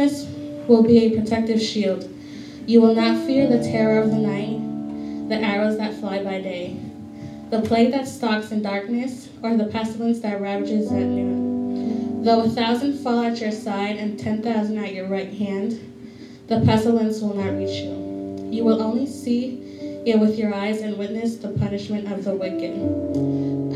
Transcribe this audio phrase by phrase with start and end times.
[0.00, 0.26] This
[0.66, 2.08] will be a protective shield.
[2.66, 6.80] You will not fear the terror of the night, the arrows that fly by day,
[7.50, 12.24] the plague that stalks in darkness, or the pestilence that ravages at noon.
[12.24, 15.78] Though a thousand fall at your side and ten thousand at your right hand,
[16.46, 18.48] the pestilence will not reach you.
[18.50, 22.72] You will only see it with your eyes and witness the punishment of the wicked.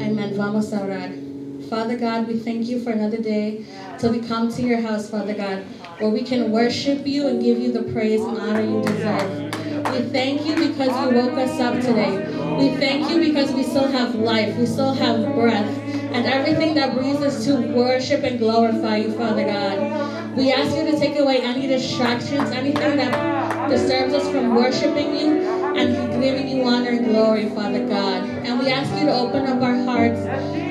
[0.00, 0.32] Amen.
[0.34, 1.68] Vamos a orar.
[1.68, 3.64] Father God, we thank you for another day
[3.98, 5.64] till we come to your house, Father God,
[5.98, 9.54] where we can worship you and give you the praise and honor you deserve.
[9.92, 12.18] We thank you because you woke us up today.
[12.58, 15.78] We thank you because we still have life, we still have breath,
[16.12, 20.36] and everything that brings us to worship and glorify you, Father God.
[20.36, 25.42] We ask you to take away any distractions, anything that disturbs us from worshiping you
[25.76, 28.24] and giving you honor and glory, Father God.
[28.24, 30.20] And we ask you to open up our hearts,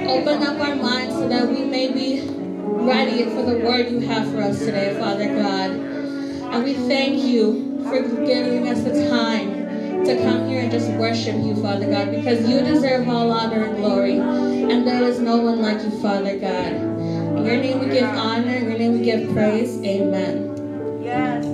[0.09, 2.42] open up our minds so that we may be
[2.85, 5.71] ready for the word you have for us today, Father God.
[5.71, 11.35] And we thank you for giving us the time to come here and just worship
[11.35, 14.19] you, Father God, because you deserve all honor and glory.
[14.19, 16.73] And there is no one like you, Father God.
[16.73, 19.77] In your name we give honor, in your name we give praise.
[19.83, 21.01] Amen.
[21.01, 21.45] Yes,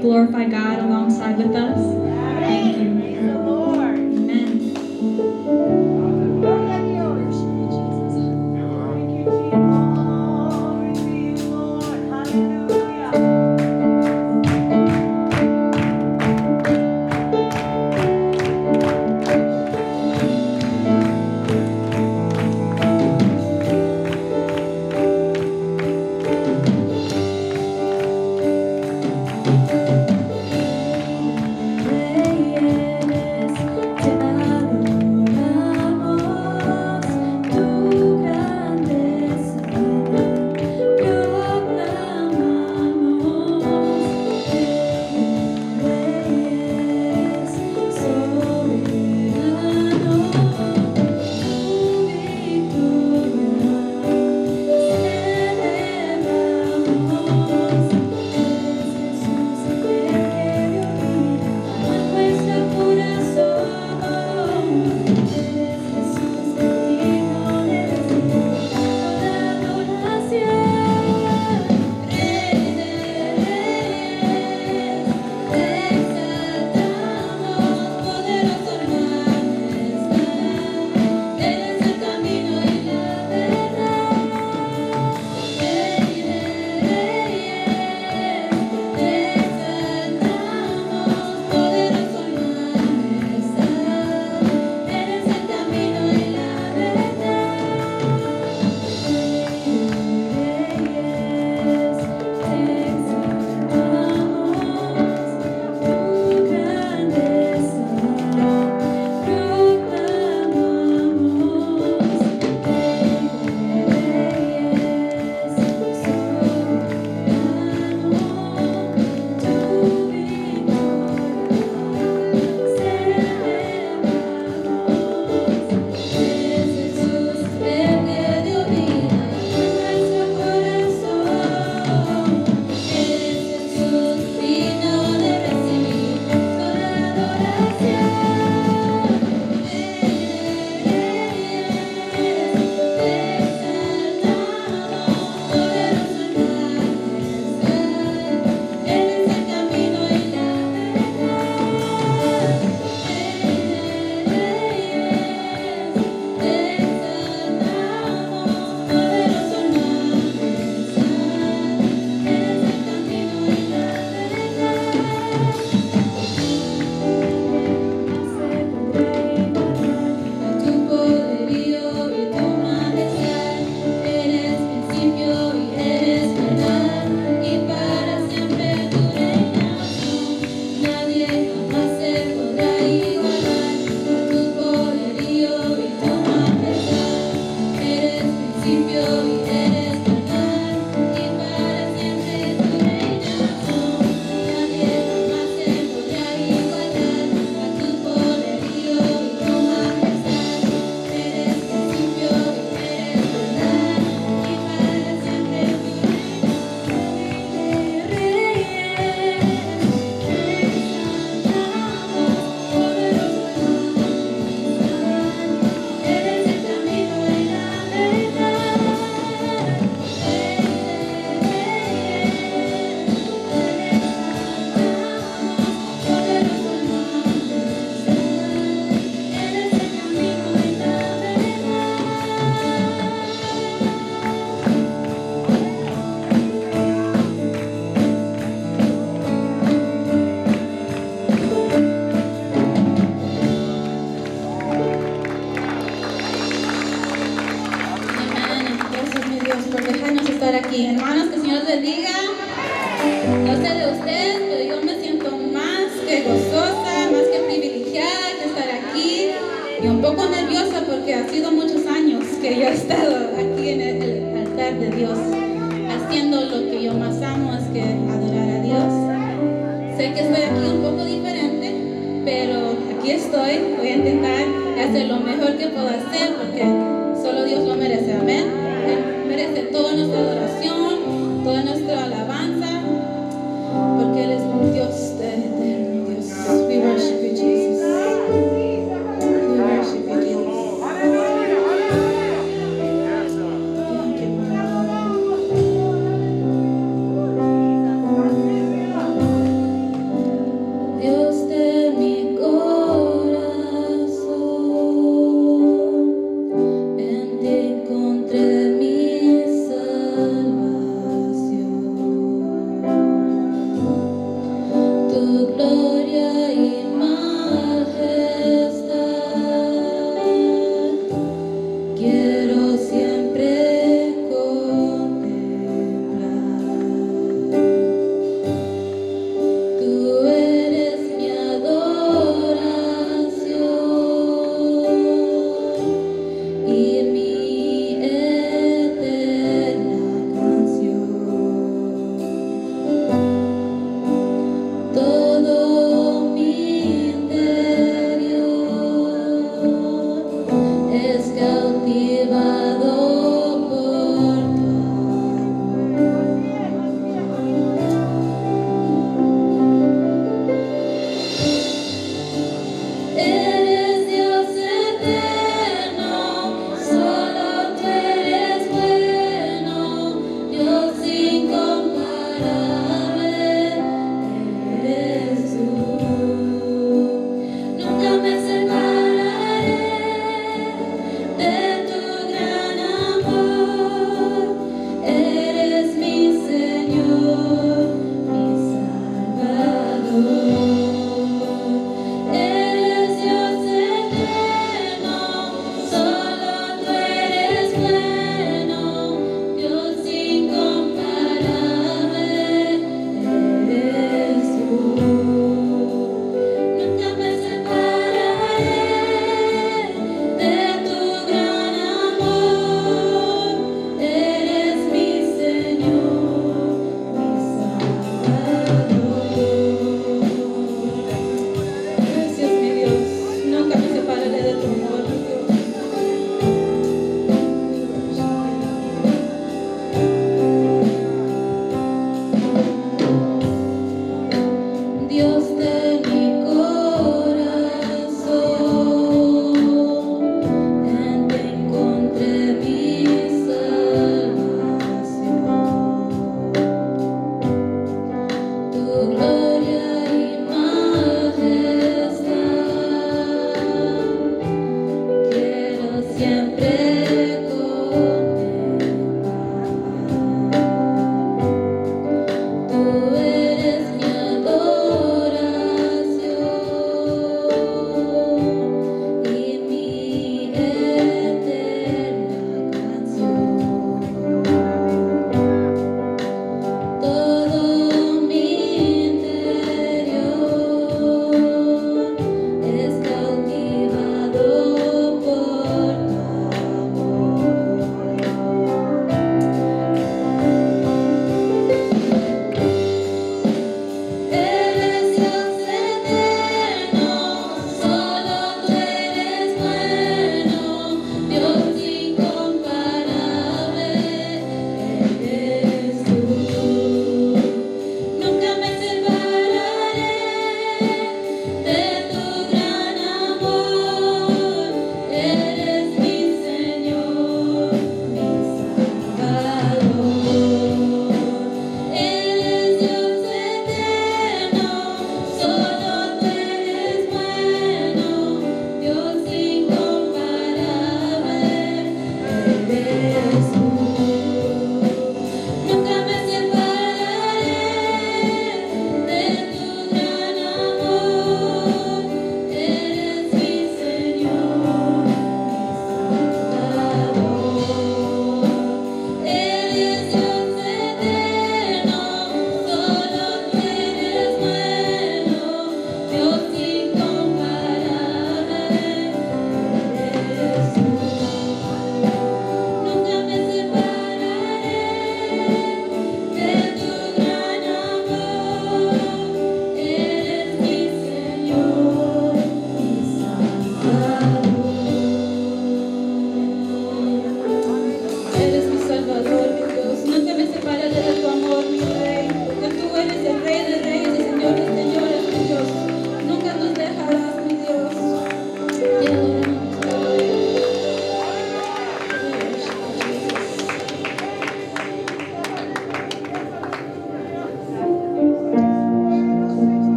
[0.00, 1.87] glorify God alongside with us.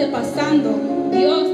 [0.00, 1.49] Esté pasando, Dios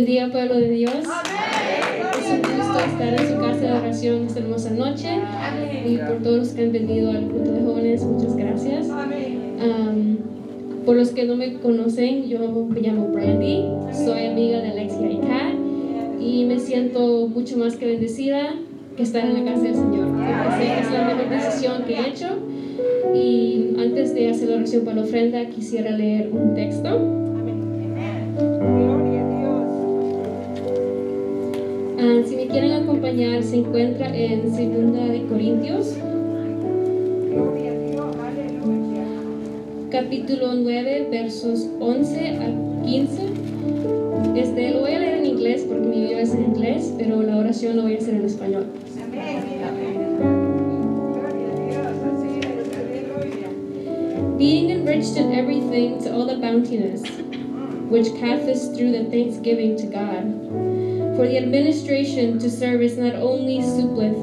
[0.00, 0.94] bendiga, pueblo de Dios.
[0.94, 5.08] Es un gusto estar en su casa de oración esta hermosa noche.
[5.86, 8.88] Y por todos los que han venido al culto de jóvenes, muchas gracias.
[8.88, 10.16] Am,
[10.86, 15.18] por los que no me conocen, yo me llamo Brandy, soy amiga de Alexia y
[15.18, 15.54] Kat
[16.18, 18.54] y me siento mucho más que bendecida
[18.96, 20.06] que estar en la casa del Señor.
[20.06, 22.28] Porque sé que es la mejor decisión que he hecho.
[23.14, 27.09] Y antes de hacer la oración para la ofrenda, quisiera leer un texto.
[33.50, 35.96] Se encuentra en 2 de Corintios,
[39.90, 43.22] capítulo 9, versos 11 a 15.
[44.36, 47.38] Este, lo voy a leer en inglés porque mi Biblia es en inglés, pero la
[47.38, 48.66] oración lo voy a hacer en español.
[54.38, 57.02] Being enriched in everything to all the bountiness,
[57.90, 60.69] which casteth through the thanksgiving to God.
[61.20, 64.16] For the administration to service not only suppleth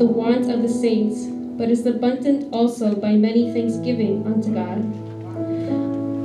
[0.00, 4.82] the want of the saints, but is abundant also by many thanksgiving unto God.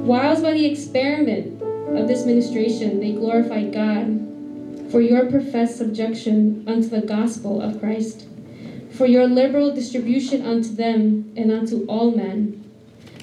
[0.07, 1.61] Whilst by the experiment
[1.95, 8.25] of this ministration they glorify God for your professed subjection unto the gospel of Christ,
[8.89, 12.67] for your liberal distribution unto them and unto all men,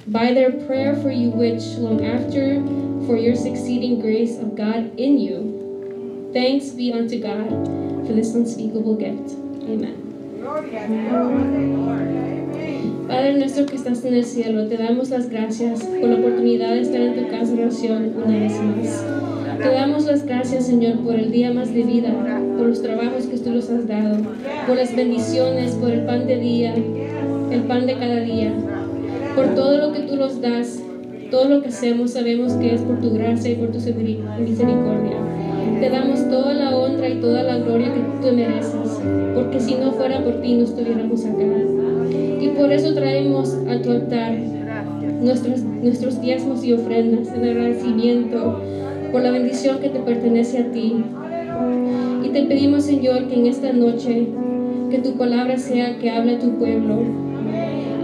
[0.07, 2.63] by their prayer for you which long after
[3.07, 5.56] for your succeeding grace of God in you,
[6.37, 7.49] thanks be unto God
[8.07, 9.33] for this unspeakable gift.
[9.65, 9.97] Amen.
[13.09, 16.83] Padre nuestro que estás en el cielo, te damos las gracias por la oportunidad de
[16.83, 19.05] estar en tu casa de oración una vez más.
[19.59, 22.13] Te damos las gracias, Señor, por el día más de vida,
[22.59, 24.19] por los trabajos que tú nos has dado,
[24.67, 28.53] por las bendiciones, por el pan de día, el pan de cada día,
[29.35, 30.83] por todo lo que tú nos das,
[31.31, 35.26] todo lo que hacemos, sabemos que es por tu gracia y por tu misericordia.
[35.81, 39.01] Te damos toda la honra y toda la gloria que tú mereces,
[39.35, 41.45] porque si no fuera por ti no estuviéramos acá.
[42.41, 44.37] Y por eso traemos a tu altar
[45.23, 48.61] nuestros, nuestros diezmos y ofrendas en agradecimiento
[49.13, 50.95] por la bendición que te pertenece a ti.
[52.25, 54.29] Y te pedimos, Señor, que en esta noche,
[54.91, 57.03] que tu palabra sea que hable a tu pueblo.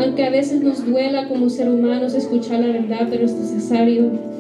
[0.01, 4.32] Aunque a veces nos duela como ser humanos escuchar la verdad, pero es necesario.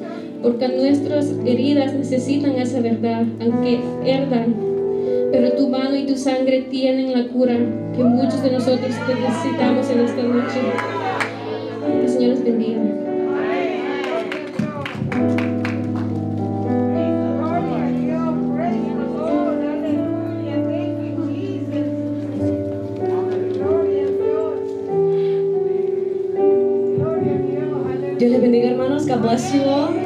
[0.42, 4.54] Porque nuestras heridas necesitan esa verdad, aunque herdan.
[5.30, 7.56] Pero tu mano y tu sangre tienen la cura
[7.96, 10.60] que muchos de nosotros necesitamos en esta noche.
[11.86, 13.02] Que el Señor les bendiga.
[29.12, 30.01] God bless you all.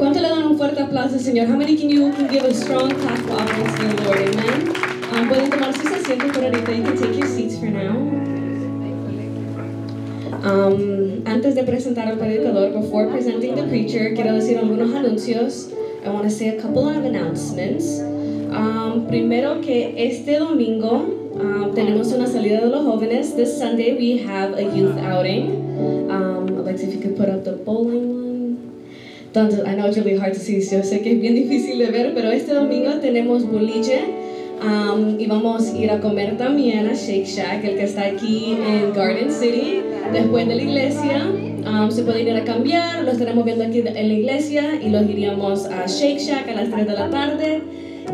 [0.00, 1.46] ¿Cuánto le dan un fuerte aplauso Señor?
[1.46, 4.18] How many can you can give a strong clap of offerings to the Lord?
[4.18, 4.72] Amen.
[5.12, 6.72] Um, pueden tomar sus asientos por ahorita.
[6.72, 7.98] You can take your seats for now.
[10.42, 15.70] Um, antes de presentar al predicador, before presenting the preacher, quiero decir algunos anuncios.
[16.02, 18.00] I want to say a couple of announcements.
[18.00, 23.36] Um, primero que este domingo um, tenemos una salida de los jóvenes.
[23.36, 26.10] This Sunday we have a youth outing.
[26.10, 28.09] Um, Alexa, if you could put up the bowling.
[29.32, 31.86] Entonces, I know it's really hard to see, yo sé que es bien difícil de
[31.86, 34.00] ver, pero este domingo tenemos boliche
[34.60, 38.58] um, y vamos a ir a comer también a Shake Shack, el que está aquí
[38.66, 41.30] en Garden City, después de la iglesia.
[41.64, 45.08] Um, se pueden ir a cambiar, los estaremos viendo aquí en la iglesia y los
[45.08, 47.62] iríamos a Shake Shack a las 3 de la tarde.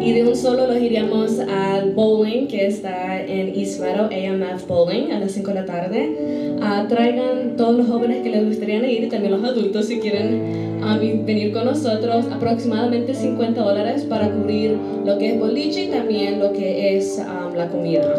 [0.00, 5.10] Y de un solo los iríamos al bowling que está en East Meadow, AMF Bowling,
[5.12, 6.56] a las 5 de la tarde.
[6.62, 10.78] Ah, traigan todos los jóvenes que les gustaría ir y también los adultos si quieren
[11.00, 12.26] vi- venir con nosotros.
[12.30, 17.50] Aproximadamente 50 dólares para cubrir lo que es boliche y también lo que es ah,
[17.56, 18.14] la comida.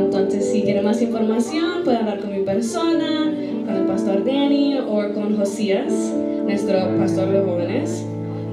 [0.00, 3.32] Entonces, si quieren más información, pueden hablar con mi persona,
[3.66, 5.92] con el pastor Danny o con Josías,
[6.44, 8.04] nuestro pastor de jóvenes.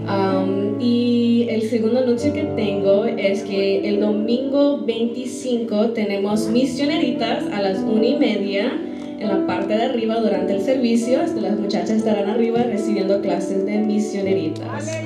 [0.07, 7.61] Um, y el segundo anuncio que tengo es que el domingo 25 tenemos misioneritas a
[7.61, 8.71] las una y media
[9.19, 11.19] en la parte de arriba durante el servicio.
[11.35, 14.97] Las muchachas estarán arriba recibiendo clases de misioneritas.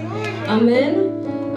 [0.48, 0.96] Amén.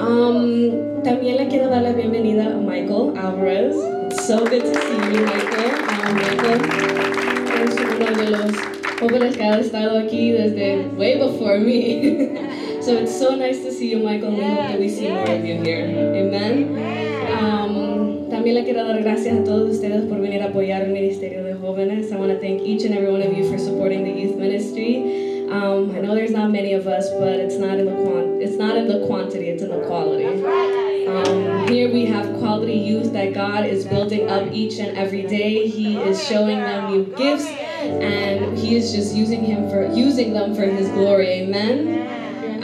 [0.00, 3.76] Um, también le quiero dar la bienvenida a Michael Alvarez.
[4.10, 5.70] It's so good to see you, Michael.
[5.90, 6.60] Um, Michael
[7.62, 8.52] es uno de los
[9.00, 12.30] jóvenes que han estado aquí desde way before me.
[12.84, 15.44] so it's so nice to see you, Michael, we hope that we see more of
[15.44, 15.86] you here.
[15.86, 16.76] Amen.
[17.32, 21.42] Um, también le quiero dar gracias a todos ustedes por venir a apoyar el Ministerio
[21.44, 22.12] de Jóvenes.
[22.12, 25.46] I want to thank each and every one of you for supporting the youth ministry.
[25.50, 28.56] Um, I know there's not many of us, but it's not in the quant- it's
[28.56, 30.26] not in the quantity, it's in the quality.
[31.06, 35.66] Um, here we have quality youth that God is building up each and every day.
[35.68, 40.54] He is showing them new gifts, and He is just using him for using them
[40.54, 41.28] for His glory.
[41.42, 42.03] Amen.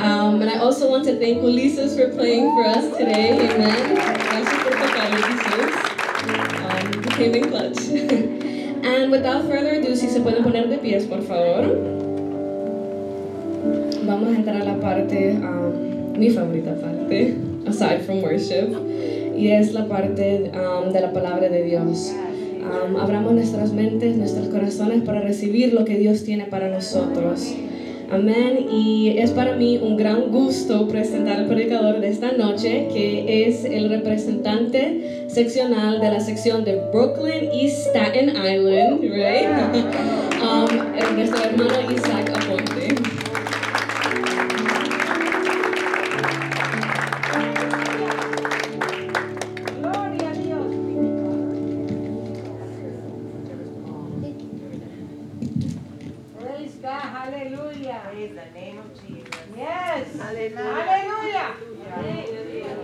[0.01, 3.37] Um, and I also want to thank Ulises for playing for us today.
[3.37, 3.95] Amen.
[3.95, 4.81] Gracias por.
[6.65, 7.79] Um, came in clutch.
[8.83, 11.69] and without further ado, si se pueden poner de pies, por favor.
[14.07, 17.37] Vamos a entrar a la parte, um, mi favorita parte,
[17.67, 18.73] aside from worship,
[19.37, 22.15] y es la parte um, de la palabra de Dios.
[22.63, 27.55] Um, abramos nuestras mentes, nuestros corazones para recibir lo que Dios tiene para nosotros.
[28.11, 28.67] Amén.
[28.71, 33.65] Y es para mí un gran gusto presentar al predicador de esta noche, que es
[33.65, 39.49] el representante seccional de la sección de Brooklyn y Staten Island, right?
[40.43, 42.60] um, nuestro hermano Isaac Aponte.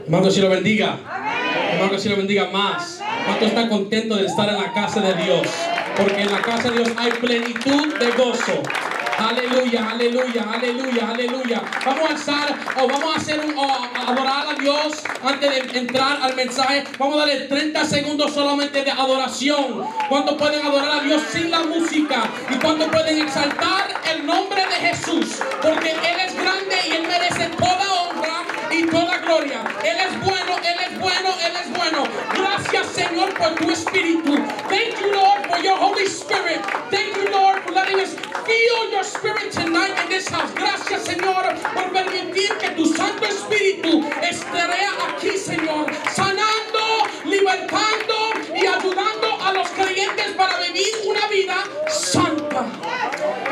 [0.07, 1.01] Hermano, si lo bendiga.
[1.73, 3.01] Hermano, si lo bendiga más.
[3.25, 5.49] ¿Cuánto está contento de estar en la casa de Dios?
[5.97, 8.63] Porque en la casa de Dios hay plenitud de gozo.
[9.19, 11.63] Aleluya, aleluya, aleluya, aleluya.
[11.85, 16.37] Vamos a alzar o vamos a hacer un adorar a Dios antes de entrar al
[16.37, 16.85] mensaje.
[17.01, 19.87] Vamos a darle 30 segundos solamente de adoración.
[20.09, 22.31] ¿Cuánto pueden adorar a Dios sin la música?
[22.49, 25.41] ¿Y cuánto pueden exaltar el nombre de Jesús?
[25.61, 27.86] Porque Él es grande y Él merece toda
[29.27, 29.61] gloria.
[29.85, 32.05] Él es bueno, Él es bueno, Él es bueno.
[32.35, 34.37] Gracias Señor por tu espíritu.
[34.69, 36.63] Thank you Lord for your Holy Spirit.
[36.91, 38.15] Thank you Lord for letting us
[38.47, 40.51] feel your spirit tonight in this house.
[40.55, 44.63] Gracias Señor por permitir que tu Santo Espíritu esté
[45.09, 45.87] aquí Señor.
[46.15, 46.85] Sanando,
[47.25, 48.15] libertando
[48.55, 51.57] y ayudando a los creyentes para vivir una vida
[51.89, 52.65] santa.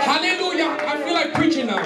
[0.06, 0.76] Aleluya.
[0.86, 1.82] I feel like preaching now.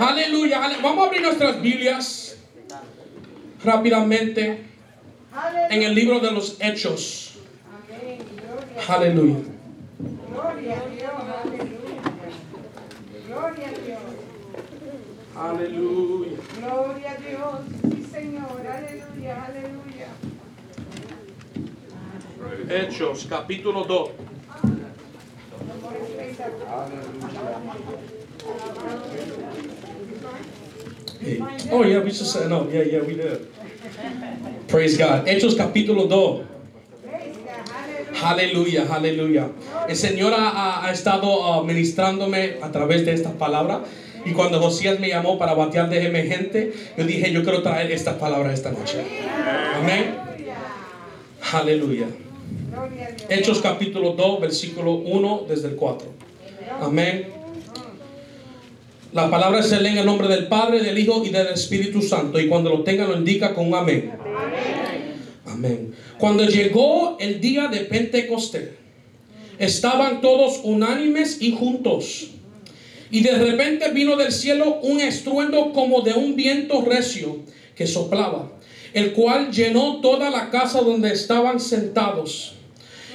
[0.00, 0.62] Aleluya.
[0.64, 2.21] ale- Vamos a abrir nuestras Biblias
[3.64, 4.64] rápidamente
[5.70, 7.38] en el libro de los Hechos.
[8.88, 9.36] Aleluya.
[10.30, 11.12] Gloria a Dios.
[11.44, 12.02] Aleluya.
[13.26, 14.00] Gloria a Dios.
[15.36, 16.38] Aleluya.
[16.58, 17.60] Gloria a Dios.
[17.82, 18.66] Sí, Señor.
[18.66, 19.44] Aleluya.
[19.46, 20.08] Aleluya.
[22.68, 24.10] Hechos, capítulo 2.
[31.70, 33.46] Oh, yeah, we just said, no, yeah, yeah, we did.
[34.66, 35.26] Praise God.
[35.26, 36.46] Hechos, capítulo 2.
[38.22, 39.48] Aleluya, aleluya.
[39.88, 43.82] El Señor ha, ha- estado ah, ministrándome a través de esta palabra.
[44.24, 48.18] Y cuando Josías me llamó para batear de gente, yo dije, yo quiero traer esta
[48.18, 48.98] palabra esta noche.
[49.76, 50.16] Amén.
[51.52, 52.06] Aleluya.
[53.28, 56.08] Hechos capítulo 2, versículo 1 desde el 4.
[56.80, 57.41] Amén.
[59.12, 62.40] La palabra se lee en el nombre del Padre, del Hijo y del Espíritu Santo.
[62.40, 64.10] Y cuando lo tenga lo indica con un amén.
[65.44, 65.94] Amén.
[66.16, 68.70] Cuando llegó el día de Pentecostés,
[69.58, 72.30] estaban todos unánimes y juntos.
[73.10, 77.40] Y de repente vino del cielo un estruendo como de un viento recio
[77.74, 78.50] que soplaba,
[78.94, 82.54] el cual llenó toda la casa donde estaban sentados.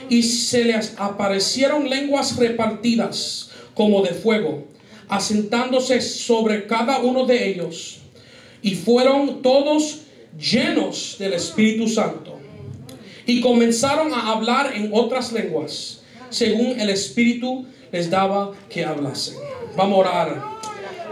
[0.10, 4.68] Y se les aparecieron lenguas repartidas como de fuego,
[5.08, 8.00] asentándose sobre cada uno de ellos.
[8.62, 10.02] Y fueron todos
[10.38, 12.38] llenos del Espíritu Santo.
[13.26, 19.36] Y comenzaron a hablar en otras lenguas, según el Espíritu les daba que hablasen.
[19.76, 20.44] Vamos a orar.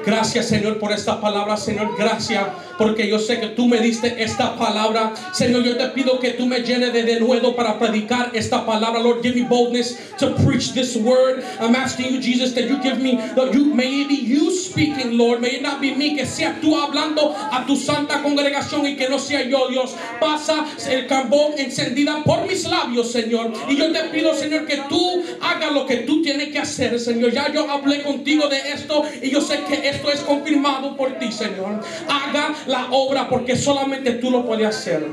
[0.06, 1.96] Gracias Señor por esta palabra, Señor.
[1.98, 2.46] Gracias
[2.78, 5.14] porque yo sé que tú me diste esta palabra.
[5.34, 9.02] Señor, yo te pido que tú me llenes de denuedo para predicar esta palabra.
[9.02, 11.44] Lord, give me boldness to preach this word.
[11.60, 15.18] I'm asking you, Jesus, that you give me, that you, may it be you speaking,
[15.18, 15.42] Lord.
[15.42, 19.10] May it not be me, que sea tú hablando a tu santa congregación y que
[19.10, 19.96] no sea yo, Dios.
[20.20, 23.52] Pasa el carbón encendida por mis labios, Señor.
[23.70, 27.32] Y yo te pido, Señor, que tú hagas lo que tú tienes que hacer, Señor.
[27.32, 31.32] Ya yo hablé contigo de esto y yo sé que esto es confirmado por ti,
[31.32, 31.82] Señor.
[32.08, 35.06] Haga la obra porque solamente tú lo puedes hacer.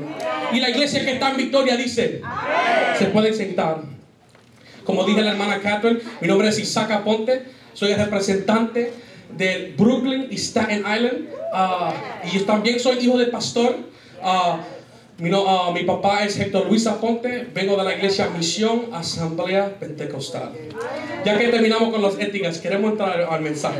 [0.51, 2.21] Y la iglesia que está en victoria dice,
[2.97, 3.77] se puede sentar.
[4.83, 7.43] Como dije la hermana Catherine, mi nombre es Isaac Aponte,
[7.73, 8.91] soy el representante
[9.37, 11.29] de Brooklyn y Staten Island.
[11.53, 11.93] Ah,
[12.25, 13.77] y yo también soy hijo de pastor.
[14.21, 14.59] Ah,
[15.17, 19.73] mi, no- ah, mi papá es Héctor Luis Aponte, vengo de la iglesia Misión Asamblea
[19.79, 20.51] Pentecostal.
[21.23, 23.79] Ya que terminamos con las éticas, queremos entrar al mensaje.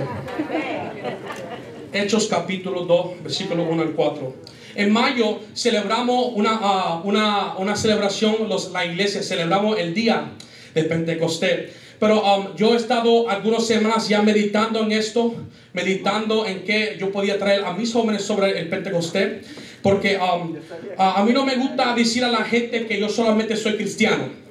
[1.94, 4.36] Hechos capítulo 2, versículo 1 al 4.
[4.76, 10.32] En mayo celebramos una, ah, una, una celebración, los, la iglesia, celebramos el día
[10.74, 11.72] de Pentecostés.
[12.00, 15.36] Pero um, yo he estado algunas semanas ya meditando en esto,
[15.74, 19.46] meditando en que yo podía traer a mis jóvenes sobre el Pentecostés,
[19.84, 20.56] porque um,
[20.98, 24.43] a, a mí no me gusta decir a la gente que yo solamente soy cristiano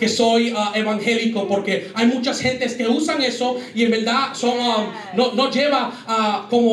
[0.00, 4.58] que soy ah, evangélico porque hay muchas gentes que usan eso y en verdad son
[4.58, 6.72] um, no, no lleva ah, como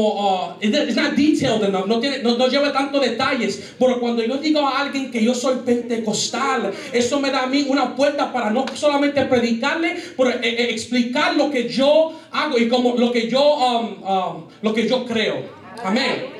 [0.53, 3.73] uh, it's not detailed enough no, tiene, no, no lleva tanto detalles.
[3.77, 7.65] Pero cuando yo digo a alguien que yo soy pentecostal eso me da a mí
[7.67, 12.67] una puerta para no solamente predicarle pero eh, eh, explicar lo que yo hago y
[12.69, 15.57] como lo que yo um, um, lo que yo creo.
[15.83, 16.37] Amén.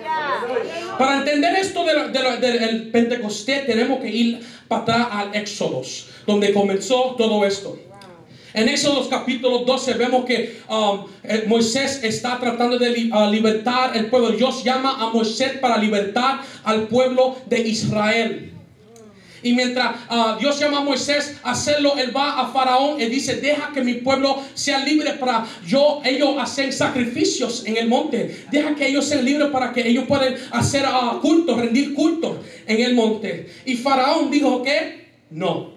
[0.97, 5.35] Para entender esto de lo- de lo- del Pentecostés tenemos que ir para atrás al
[5.35, 5.81] Éxodo,
[6.28, 7.80] donde comenzó todo esto.
[8.53, 14.07] En Éxodo capítulo 12 vemos que um, eh, Moisés está tratando de li- libertar el
[14.07, 14.32] pueblo.
[14.32, 18.53] Dios llama a Moisés para libertar al pueblo de Israel.
[19.43, 23.36] Y mientras ah, Dios llama a Moisés a hacerlo, él va a Faraón y dice,
[23.36, 28.45] deja que mi pueblo sea libre para yo, ellos hacen sacrificios en el monte.
[28.51, 32.82] Deja que ellos sean libres para que ellos puedan hacer ah, culto, rendir culto en
[32.82, 33.47] el monte.
[33.65, 35.76] Y Faraón dijo que no.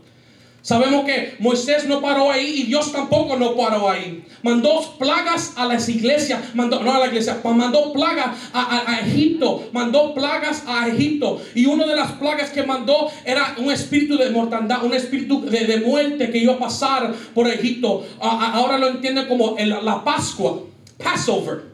[0.62, 4.24] Sabemos que Moisés no paró ahí y Dios tampoco no paró ahí.
[4.42, 9.68] Mandó plagas a las iglesias, mandó, no a la iglesia, pa- mandó plagas a, Egipto,
[9.72, 11.40] mandó plagas a Egipto.
[11.54, 15.78] Y una de las plagas que mandó era un espíritu de mortandad, un espíritu de,
[15.84, 18.06] muerte que iba a pasar por Egipto.
[18.20, 20.62] Ahora lo entienden como la Pascua,
[21.02, 21.70] Passover.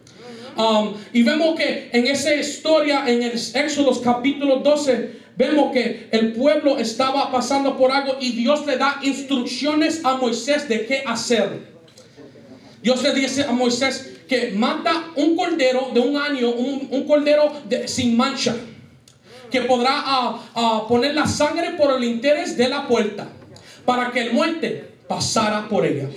[0.56, 6.32] Um, y vemos que en esa historia, en el Éxodo capítulo 12, vemos que el
[6.32, 11.74] pueblo estaba pasando por algo y Dios le da instrucciones a Moisés de qué hacer.
[12.82, 17.52] Dios le dice a Moisés que mata un cordero de un año, un, un cordero
[17.68, 18.56] de- sin mancha,
[19.50, 23.28] que podrá ah, ah, poner la sangre por el interés de la puerta,
[23.84, 26.08] para que el muerte pasara por ella.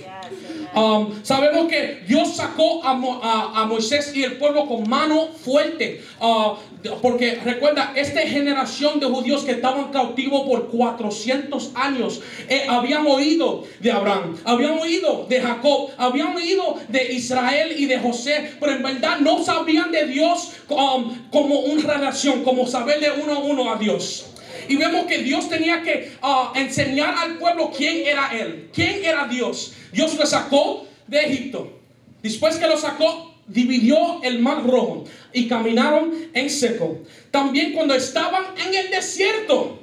[0.74, 5.28] Um, sabemos que Dios sacó a, Mo- a- a Moisés y el pueblo con mano
[5.44, 6.02] fuerte.
[6.20, 6.54] uh,
[7.02, 13.64] porque recuerda, esta generación de judíos que estaban cautivos por 400 años eh, habían oído
[13.80, 18.82] de Abraham, habían oído de Jacob, habían oído de Israel y de José, pero en
[18.82, 23.70] verdad no sabían de Dios um, como una relación, como saber de uno a uno
[23.72, 24.29] a Dios.
[24.70, 29.26] Y vemos que Dios tenía que ah, enseñar al pueblo quién era Él, quién era
[29.26, 29.72] Dios.
[29.92, 31.80] Dios lo sacó de Egipto.
[32.22, 37.00] Después que lo sacó, dividió el mar rojo y caminaron en seco.
[37.32, 39.80] También cuando estaban en el desierto,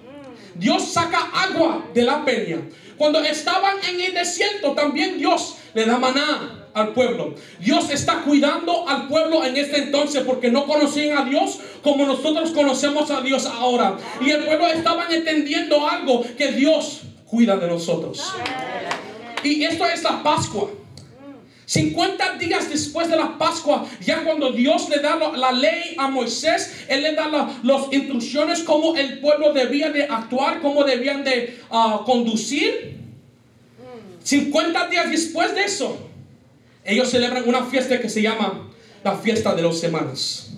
[0.55, 2.61] Dios saca agua de la peña.
[2.97, 7.34] Cuando estaban en el desierto, también Dios le da maná al pueblo.
[7.59, 12.51] Dios está cuidando al pueblo en este entonces porque no conocían a Dios como nosotros
[12.51, 13.97] conocemos a Dios ahora.
[14.21, 18.34] Y el pueblo estaba entendiendo algo que Dios cuida de nosotros.
[19.43, 20.69] Y esto es la Pascua.
[21.65, 26.86] 50 días después de la Pascua, ya cuando Dios le da la ley a Moisés,
[26.88, 31.59] Él le da la- las instrucciones cómo el pueblo debía de actuar, cómo debían de
[31.69, 32.95] ah, conducir.
[34.23, 35.97] 50 días después de eso,
[36.88, 38.69] ellos celebran una fiesta que se llama
[39.03, 40.51] la fiesta de las semanas.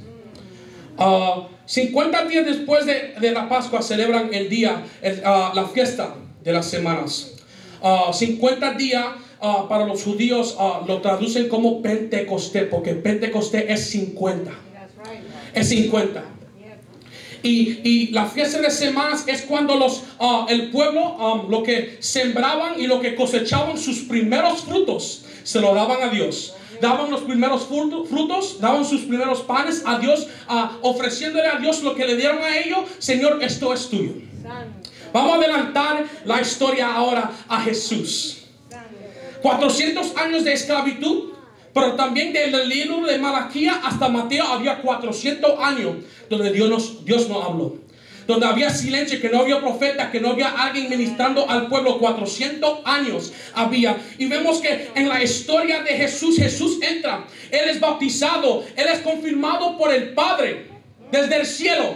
[0.98, 4.84] Ah, 50 días después de, de la Pascua celebran el día,
[5.26, 7.34] ah, la fiesta de las semanas.
[7.82, 9.06] Ah, 50 días
[9.70, 14.52] para los judíos lo traducen como Pentecostés, porque Pentecostés es 50.
[15.54, 16.24] Es 50.
[17.42, 20.04] Y, y la fiesta de semanas es cuando los,
[20.50, 25.74] el pueblo, ah, lo que sembraban y lo que cosechaban sus primeros frutos, se lo
[25.74, 26.54] daban a Dios.
[26.80, 30.28] Daban los primeros fruto- frutos, daban sus primeros panes a Dios,
[30.84, 32.82] ofreciéndole a Dios lo que le dieron a ellos.
[33.00, 34.14] Señor, esto es tuyo.
[35.12, 38.44] Vamos a adelantar la historia ahora a Jesús.
[39.42, 41.30] 400 años de esclavitud,
[41.74, 45.96] pero también desde el libro de Malaquía hasta Mateo había 400 años
[46.30, 47.76] donde Dios nos, Dios no habló.
[48.30, 51.98] Donde había silencio, que no había profeta, que no había alguien ministrando al pueblo.
[51.98, 53.98] 400 años había.
[54.20, 57.26] Y vemos que en la historia de Jesús, Jesús entra.
[57.50, 58.64] Él es bautizado.
[58.76, 60.68] Él es confirmado por el Padre
[61.12, 61.96] desde el cielo.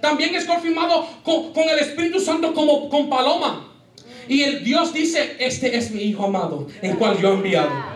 [0.00, 3.70] También es confirmado con, con el Espíritu Santo como con paloma.
[4.26, 7.93] Y el Dios dice, este es mi hijo amado, en cual yo he enviado.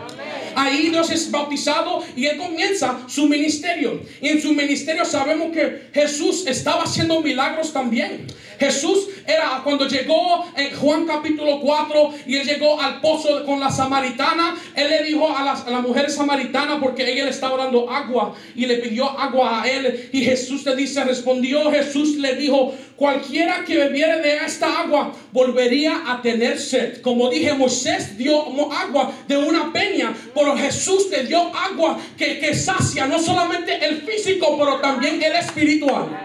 [0.59, 4.01] Ahí Dios es bautizado y él comienza su ministerio.
[4.21, 8.27] Y en su ministerio sabemos que Jesús estaba haciendo milagros también.
[8.59, 13.71] Jesús era cuando llegó en Juan capítulo 4 y él llegó al pozo con la
[13.71, 18.65] samaritana, él le dijo a la, mujer samaritana porque ella le estaba dando agua y
[18.65, 23.77] le pidió agua a él y Jesús le dice, respondió Jesús le dijo, cualquiera que
[23.77, 27.01] bebiere de esta agua volvería a tener sed.
[27.01, 28.43] Como dije, Moisés dio
[28.73, 34.01] agua de una peña, pero Jesús le dio agua que, que sacia no solamente el
[34.01, 36.21] físico, pero también el espiritual.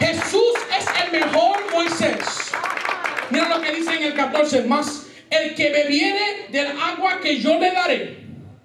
[0.00, 2.18] Jesús es el mejor Moisés.
[3.30, 7.60] Mira lo que dice en el 14, más el que bebiere del agua que yo
[7.60, 8.16] le daré,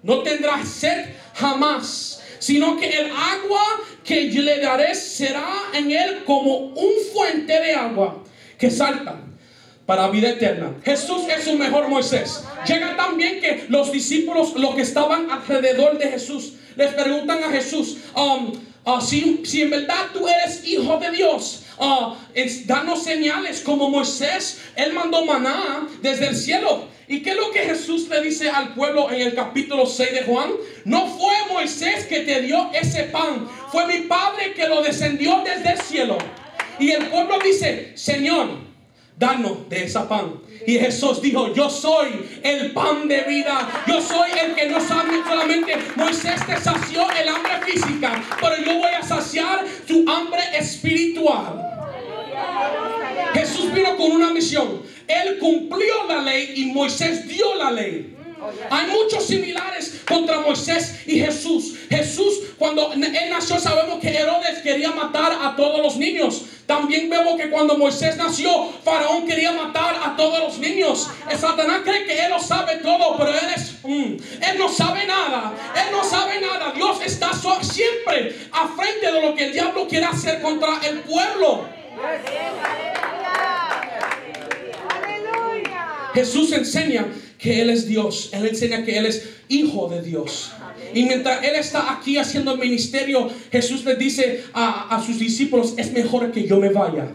[0.02, 3.64] no tendrá sed jamás, sino que el agua
[4.04, 8.22] que yo le daré será en él como un fuente de agua
[8.58, 9.16] que salta
[9.86, 10.74] para vida eterna.
[10.84, 12.44] Jesús es su mejor Moisés.
[12.66, 17.96] Llega también que los discípulos, los que estaban alrededor de Jesús, les preguntan a Jesús,
[18.14, 18.52] um,
[18.84, 24.60] ah, si, en verdad tú eres hijo de Dios, ah, es- danos señales como Moisés,
[24.76, 26.92] él mandó maná desde el cielo.
[27.06, 30.22] ¿Y qué es lo que Jesús le dice al pueblo en el capítulo 6 de
[30.22, 30.50] Juan?
[30.84, 35.72] No fue Moisés que te dio ese pan, fue mi Padre que lo descendió desde
[35.72, 36.18] el cielo.
[36.78, 38.48] Y el pueblo dice, Señor,
[39.18, 40.40] danos de esa pan.
[40.66, 42.08] Y Jesús dijo, yo soy
[42.42, 43.68] el pan de vida.
[43.86, 48.78] Yo soy el que no sabe solamente Moisés te sació el hambre física, pero yo
[48.78, 51.74] voy a saciar tu hambre espiritual.
[53.34, 54.82] Jesús vino con una misión.
[55.06, 58.14] Él cumplió la ley y Moisés dio la ley.
[58.70, 61.76] Hay muchos similares contra Moisés y Jesús.
[61.88, 66.44] Jesús, cuando él nació, sabemos que Herodes quería matar a todos los niños.
[66.66, 71.10] También vemos que cuando Moisés nació, Faraón quería matar a todos los niños.
[71.30, 74.16] El Satanás cree que él lo sabe todo, pero él es, mm,
[74.50, 75.52] él no sabe nada.
[75.74, 76.72] Él no sabe nada.
[76.72, 77.32] Dios está
[77.62, 81.66] siempre a frente de lo que el diablo quiere hacer contra el pueblo.
[84.88, 86.03] Aleluya.
[86.14, 87.06] Jesús enseña
[87.38, 88.30] que Él es Dios.
[88.32, 90.52] Él enseña que Él es hijo de Dios.
[90.94, 95.74] Y mientras Él está aquí haciendo el ministerio, Jesús le dice a, a sus discípulos,
[95.76, 97.08] es mejor que yo me vaya.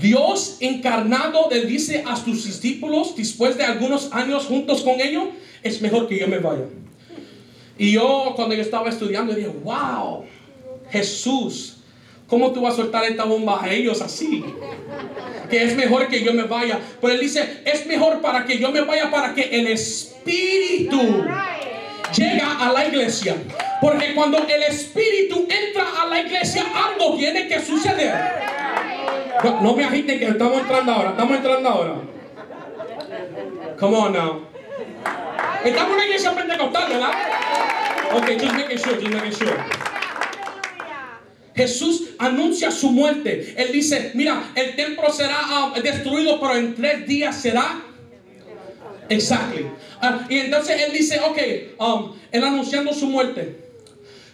[0.00, 5.24] Dios encarnado le dice a sus discípulos, después de algunos años juntos con ellos,
[5.62, 6.64] es mejor que yo me vaya.
[7.78, 10.24] Y yo cuando yo estaba estudiando dije, wow,
[10.90, 11.81] Jesús,
[12.32, 14.42] ¿cómo tú vas a soltar esta bomba a ellos así?
[15.50, 16.80] que es mejor que yo me vaya.
[16.98, 21.26] Pero él dice, es mejor para que yo me vaya, para que el Espíritu
[22.16, 23.36] llega a la iglesia.
[23.82, 28.14] Porque cuando el Espíritu entra a la iglesia, algo tiene que suceder.
[29.44, 31.94] No, no me agiten que estamos entrando ahora, estamos entrando ahora.
[33.78, 34.40] Come on now.
[35.66, 37.12] Estamos en una iglesia pentecostal, ¿verdad?
[38.14, 40.01] Ok, just making sure, just making sure.
[41.54, 43.54] Jesús anuncia su muerte.
[43.56, 47.82] Él dice, mira, el templo será ah, destruido, pero en tres días será.
[49.08, 49.66] Exactly.
[50.00, 51.38] Ah, y entonces él dice, ok,
[51.78, 53.58] um, él anunciando su muerte.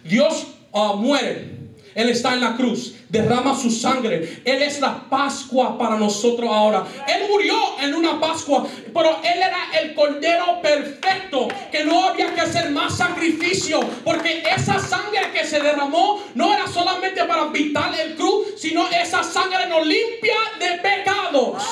[0.03, 1.58] Dios ah, muere.
[1.95, 4.41] Él está en la cruz, derrama su sangre.
[4.45, 6.85] Él es la Pascua para nosotros ahora.
[7.07, 12.41] Él murió en una Pascua, pero Él era el Cordero perfecto, que no había que
[12.41, 18.15] hacer más sacrificio, porque esa sangre que se derramó no era solamente para quitar el
[18.15, 21.63] cruz, sino esa sangre nos limpia de pecados.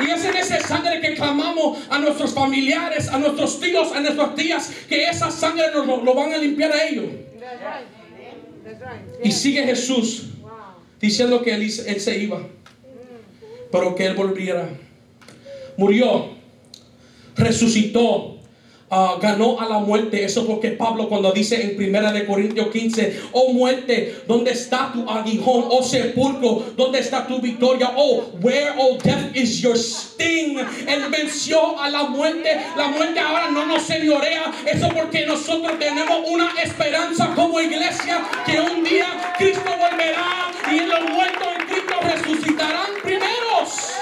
[0.00, 4.34] Y es en esa sangre que clamamos a nuestros familiares, a nuestros tíos, a nuestras
[4.34, 7.06] tías, que esa sangre nos lo, van a limpiar a ellos.
[9.22, 10.24] Y sigue Jesús
[11.00, 12.42] diciendo que él, él se iba,
[13.72, 14.68] pero que él volviera.
[15.76, 16.30] Murió,
[17.36, 18.35] resucitó,
[18.90, 20.24] ah, ganó a la muerte.
[20.24, 25.08] Eso porque Pablo cuando dice en primera de Corintios 15, oh muerte, ¿dónde está tu
[25.08, 25.64] aguijón?
[25.68, 27.92] Oh sepulcro, ¿dónde está tu victoria?
[27.96, 30.58] Oh, where, oh death is your sting?
[30.86, 32.56] Él venció a la muerte.
[32.76, 34.52] La muerte ahora no nos señorea.
[34.66, 41.10] Eso porque nosotros tenemos una esperanza como iglesia que un día Cristo volverá y los
[41.10, 43.96] muertos en Cristo resucitarán primeros.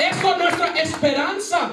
[0.00, 1.70] Eso es nuestra esperanza.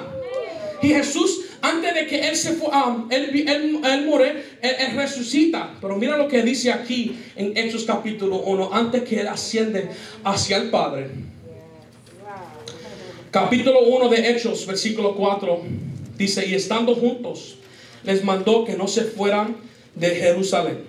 [0.82, 4.96] Y Jesús, antes de que Él se fue, um, él, él, él muere, él, él
[4.96, 5.74] resucita.
[5.82, 9.90] Pero mira lo que dice aquí en Hechos capítulo 1, antes que Él asciende
[10.24, 11.10] hacia el Padre.
[13.32, 15.62] Capítulo 1 de Hechos, versículo 4,
[16.18, 17.58] dice, y estando juntos,
[18.04, 19.58] les mandó que no se fueran
[19.96, 20.80] de Jerusalén,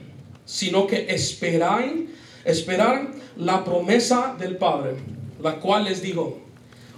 [0.45, 2.07] sino que esperaran,
[2.45, 4.93] esperaran la promesa del Padre,
[5.43, 6.39] la cual les dijo,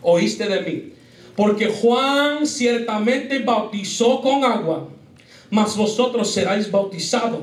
[0.03, 0.98] oíste de mí.
[1.39, 4.89] Porque Juan ciertamente bautizó con agua,
[5.49, 7.43] mas vosotros seráis bautizados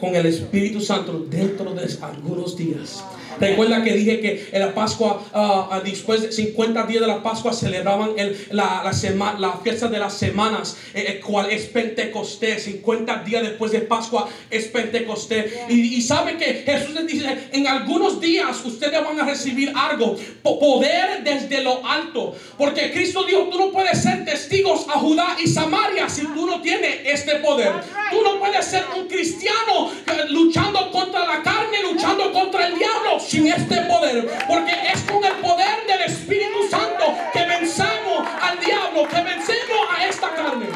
[0.00, 3.04] con el Espíritu Santo dentro de algunos días.
[3.40, 7.52] Recuerda que dije que en la Pascua, ah, después de 50 días de la Pascua,
[7.52, 12.64] celebraban el, la, la, sema- la fiesta de las semanas, eh, el cual es Pentecostés.
[12.64, 15.52] 50 días después de Pascua es Pentecostés.
[15.68, 20.16] Y, y sabe que Jesús les dice: En algunos días ustedes van a recibir algo,
[20.42, 22.34] po- poder desde lo alto.
[22.56, 26.60] Porque Cristo dijo: Tú no puedes ser testigos a Judá y Samaria si tú no
[26.60, 27.72] tienes este poder.
[28.10, 33.20] Tú no puedes ser un cristiano eh, luchando contra la carne, luchando contra el diablo
[33.28, 34.26] sin este poder.
[34.48, 40.06] Porque es con el poder del Espíritu Santo que vencemos al diablo, que vencemos a
[40.06, 40.66] esta carne.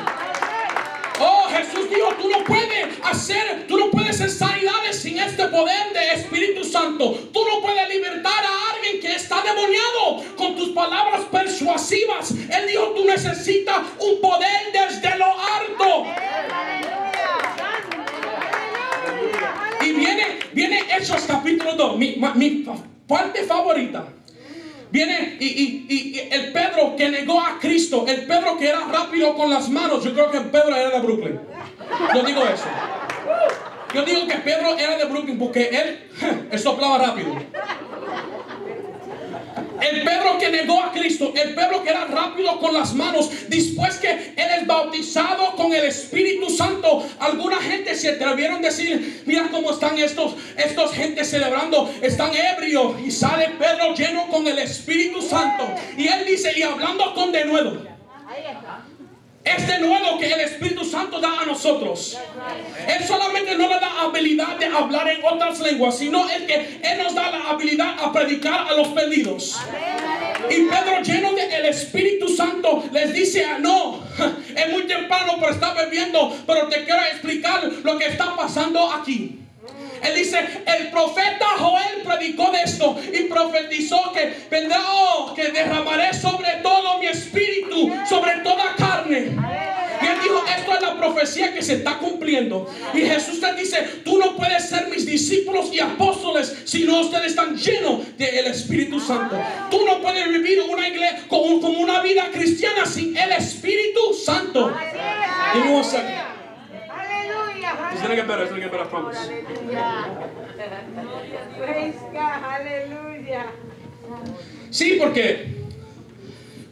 [1.18, 5.92] Oh, Jesús dijo, tú no puedes hacer, tú no puedes hacer sanidades sin este poder
[5.92, 7.12] del Espíritu Santo.
[7.32, 12.32] Tú no puedes libertar a alguien que está demoniado con tus palabras persuasivas.
[12.32, 17.01] Él dijo, tú necesitas un poder desde lo alto.
[19.80, 22.66] Y viene, viene Hechos capítulo 2, mi,
[23.06, 24.06] parte favorita.
[24.90, 29.68] Viene y, el Pedro que negó a Cristo, el Pedro que era rápido con las
[29.68, 30.04] manos.
[30.04, 31.40] Yo creo que Pedro era de Brooklyn.
[32.14, 32.66] Yo digo eso.
[33.94, 37.36] Yo digo que Pedro era de Brooklyn porque él soplaba rápido.
[39.82, 43.96] El Pedro que negó a Cristo, el Pedro que era rápido con las manos, después
[43.96, 49.48] que él es bautizado con el Espíritu Santo, alguna gente se atrevieron a decir, mira
[49.50, 55.20] cómo están estos, estos gente celebrando, están ebrios y sale Pedro lleno con el Espíritu
[55.20, 55.64] Santo
[55.96, 57.92] y él dice, y hablando con denuedo.
[59.44, 62.16] Este nuevo que el Espíritu Santo da a nosotros.
[62.86, 66.98] Él solamente no le da habilidad de hablar en otras lenguas, sino el que Él
[67.02, 69.58] nos da la habilidad a predicar a los perdidos.
[70.48, 74.04] Y Pedro, lleno del Espíritu Santo, les dice: ah, No,
[74.56, 79.41] es muy temprano por estar bebiendo, pero te quiero explicar lo que está pasando aquí.
[80.02, 86.12] Él dice, el profeta Joel predicó de esto y profetizó que vendrá, oh, que derramaré
[86.12, 89.36] sobre todo mi espíritu, sobre toda carne.
[90.02, 92.68] Y él dijo, esto es la profecía que se está cumpliendo.
[92.92, 97.26] Y Jesús te dice, tú no puedes ser mis discípulos y apóstoles si no ustedes
[97.26, 99.40] están llenos del Espíritu Santo.
[99.70, 104.72] Tú no puedes vivir una iglesia como, como una vida cristiana sin el Espíritu Santo.
[105.54, 106.31] Me one second.
[108.12, 108.72] Gonna get better, it's gonna get.
[111.56, 112.44] Praise God.
[112.44, 113.46] Aleluya.
[114.70, 115.48] Sí, porque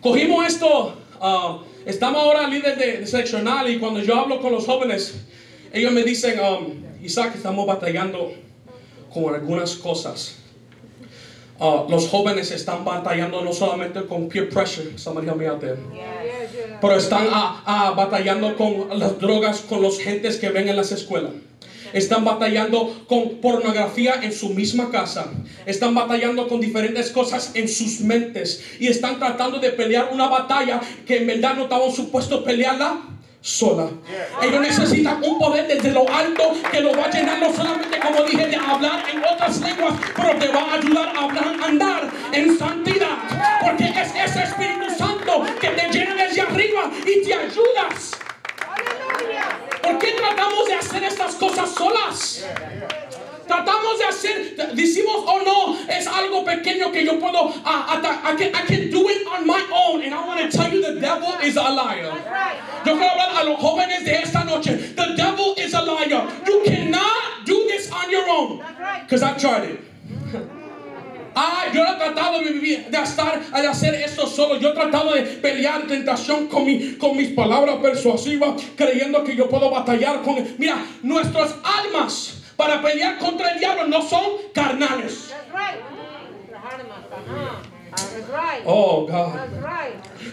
[0.02, 4.66] cogimos esto, ah, estamos ahora líderes de, de seccional y cuando yo hablo con los
[4.66, 5.14] jóvenes,
[5.72, 8.32] ellos me dicen, um, Isaac, estamos batallando
[9.10, 10.36] con algunas cosas.
[11.58, 15.78] Ah, los jóvenes están batallando no solamente con peer pressure, somebody help me out there,
[16.80, 20.92] pero están ah, ah, batallando con las drogas, con los gentes que ven en las
[20.92, 21.32] escuelas.
[21.92, 25.26] Están batallando con pornografía en su misma casa.
[25.66, 28.62] Están batallando con diferentes cosas en sus mentes.
[28.78, 33.00] Y están tratando de pelear una batalla que en verdad no estaban supuestos pelearla
[33.40, 33.88] sola.
[34.42, 38.22] Ellos necesitan un poder desde lo alto que lo va a llenar no solamente como
[38.24, 42.58] dije de hablar en otras lenguas, pero te va a ayudar a hablar, andar en
[42.58, 43.16] santidad.
[43.62, 44.79] Porque es ese Espíritu
[45.30, 48.12] Santo que te llena desde arriba y te ayudas.
[49.82, 52.44] ¿Por qué tratamos de hacer estas cosas solas?
[53.46, 58.48] Tratamos de hacer, decimos, oh no, es algo pequeño que yo puedo, ata- I, can,
[58.54, 60.02] I can do it on my own.
[60.02, 62.12] And I want to tell you, the devil is a liar.
[62.86, 64.76] Yo quiero hablar a los jóvenes de esta noche.
[64.94, 66.28] The devil is a liar.
[66.46, 68.62] You cannot do this on your own.
[69.02, 69.89] Because I've tried it.
[71.34, 74.56] Ah, yo he tratado de vivir, de estar, de hacer esto solo.
[74.58, 79.48] Yo he tratado de pelear tentación con, mi, con mis palabras persuasivas, creyendo que yo
[79.48, 80.36] puedo batallar con.
[80.58, 85.32] Mira, nuestras almas para pelear contra el diablo no son carnales.
[88.64, 89.34] Oh, God.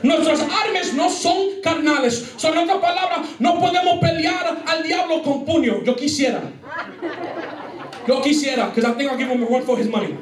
[0.04, 2.34] Nuestras armas no son carnales.
[2.38, 5.84] Son otras palabras, no podemos pelear al diablo con puño.
[5.84, 6.42] Yo quisiera.
[8.08, 10.18] Yo quisiera, because I think I'll give him a for his money.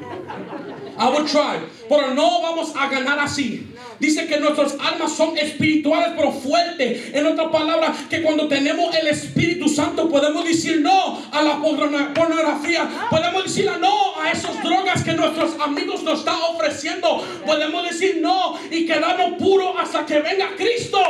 [0.98, 1.58] I would try.
[1.88, 3.72] Pero no vamos a ganar así.
[3.98, 7.14] Dice que nuestras almas son espirituales pero fuertes.
[7.14, 12.12] En otras palabras, que cuando tenemos el Espíritu Santo podemos decir no a la porno-
[12.14, 12.88] pornografía.
[13.10, 17.24] Podemos decir no a esas drogas que nuestros amigos nos están ofreciendo.
[17.46, 21.00] Podemos decir no y quedarnos puros hasta que venga Cristo.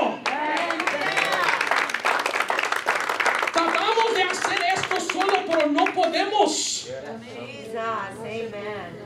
[3.52, 6.86] Tratamos de hacer esto solo, pero no podemos.
[6.86, 7.76] Jesus.
[7.76, 9.05] Amen.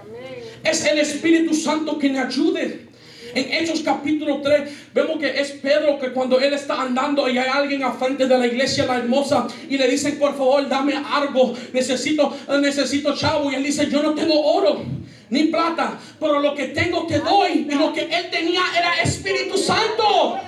[0.64, 2.86] Es el Espíritu Santo me ayude.
[3.32, 7.48] En Hechos capítulo 3 vemos que es Pedro que cuando él está andando y hay
[7.48, 11.54] alguien al frente de la iglesia la hermosa y le dicen por favor dame algo,
[11.72, 14.84] necesito, necesito chavo y él dice yo no tengo oro
[15.30, 19.56] ni plata, pero lo que tengo te doy y lo que él tenía era Espíritu
[19.56, 20.38] Santo.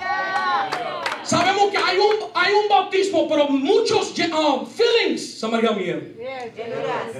[1.23, 5.39] Sabemos que hay un, hay un bautismo, pero muchos um, feelings.
[5.39, 6.15] Somebody help me here.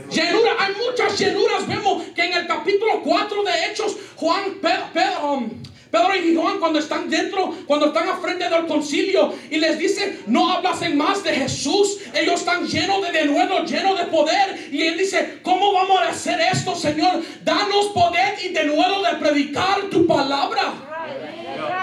[0.09, 1.67] Llenura, hay muchas llenuras.
[1.67, 5.49] Vemos que en el capítulo 4 de Hechos, Juan, Pe- Pe- um,
[5.89, 10.19] Pedro y Juan cuando están dentro, cuando están al frente del concilio y les dice,
[10.25, 11.99] no hablasen más de Jesús.
[12.15, 14.69] Ellos están llenos de denuedo, llenos de poder.
[14.71, 17.21] Y él dice, ¿cómo vamos a hacer esto, Señor?
[17.43, 20.73] Danos poder y denuedo de predicar tu palabra.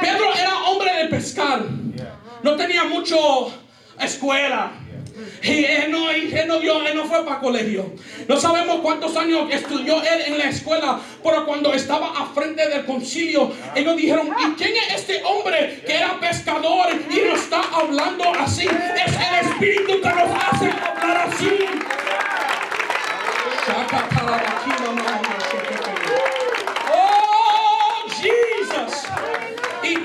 [0.01, 1.63] Pedro era hombre de pescar.
[2.43, 3.53] No tenía mucho
[4.01, 4.73] escuela.
[5.43, 7.93] Y él no, él no dio- él no fue para colegio.
[8.29, 12.85] No sabemos cuántos años estudió él en la escuela, pero cuando estaba a frente del
[12.87, 18.33] concilio, ellos dijeron, ¿y quién es este hombre que era pescador y nos está hablando
[18.39, 18.67] así?
[18.67, 21.59] Es el Espíritu que nos hace hablar así.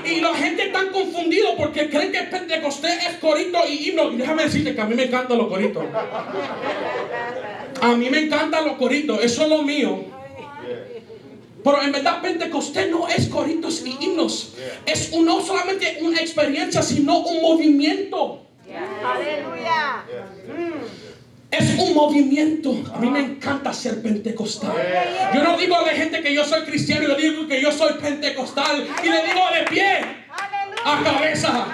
[0.06, 4.12] Y, la gente está confundida porque creen que Pentecostés es corito y himno.
[4.12, 5.84] Y déjame decirte que a mí me encantan los coritos.
[7.80, 10.04] A mí me encantan los coritos, eso es lo mío.
[11.62, 14.54] Pero en verdad Pentecostés no es coritos y himnos.
[14.86, 18.42] Es no solamente una experiencia, sino un movimiento.
[19.04, 20.04] Aleluya.
[21.50, 22.74] Es un movimiento.
[22.92, 24.72] A mí me encanta ser pentecostal.
[25.34, 27.94] Yo no digo a la gente que yo soy cristiano, yo digo que yo soy
[27.94, 28.86] pentecostal.
[29.02, 29.98] Y le digo de pie
[30.84, 31.66] a cabeza.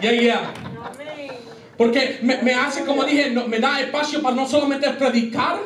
[0.00, 0.54] Yeah, yeah.
[1.76, 5.58] Porque me, me hace, como dije, no- me da espacio para no solamente predicar,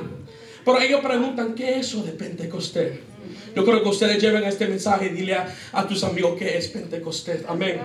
[0.65, 2.99] pero ellos preguntan, ¿qué es eso de Pentecostés?
[3.55, 6.69] Yo creo que ustedes lleven este mensaje y dile a, a tus amigos qué es
[6.69, 7.43] Pentecostés.
[7.49, 7.81] Amén.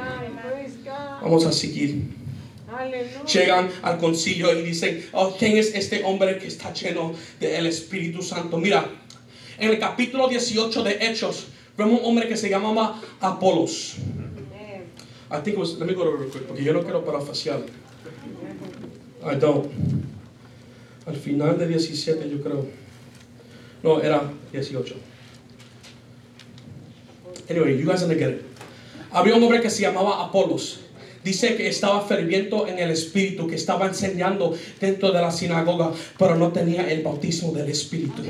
[1.21, 2.03] Vamos a seguir.
[2.77, 3.25] Aleluya.
[3.25, 8.21] Llegan al concilio y dicen, oh, ¿quién es este hombre que está lleno del Espíritu
[8.21, 8.57] Santo?
[8.57, 8.89] Mira,
[9.57, 11.47] en el capítulo 18 de Hechos,
[11.77, 13.95] vemos un hombre que se llamaba Apolos.
[15.31, 17.61] I think it was, let me go real quick, porque yo no quiero parafaciar.
[19.23, 19.71] I don't.
[21.07, 22.67] Al final de 17 yo creo.
[23.83, 24.95] No, era 18.
[27.49, 28.45] Anyway, you guys are gonna get it.
[29.11, 30.84] Había un hombre que se llamaba Apolos.
[31.25, 36.35] Dice que estaba ferviento en el Espíritu, que estaba enseñando dentro de la sinagoga, pero
[36.35, 38.21] no tenía el bautismo del Espíritu.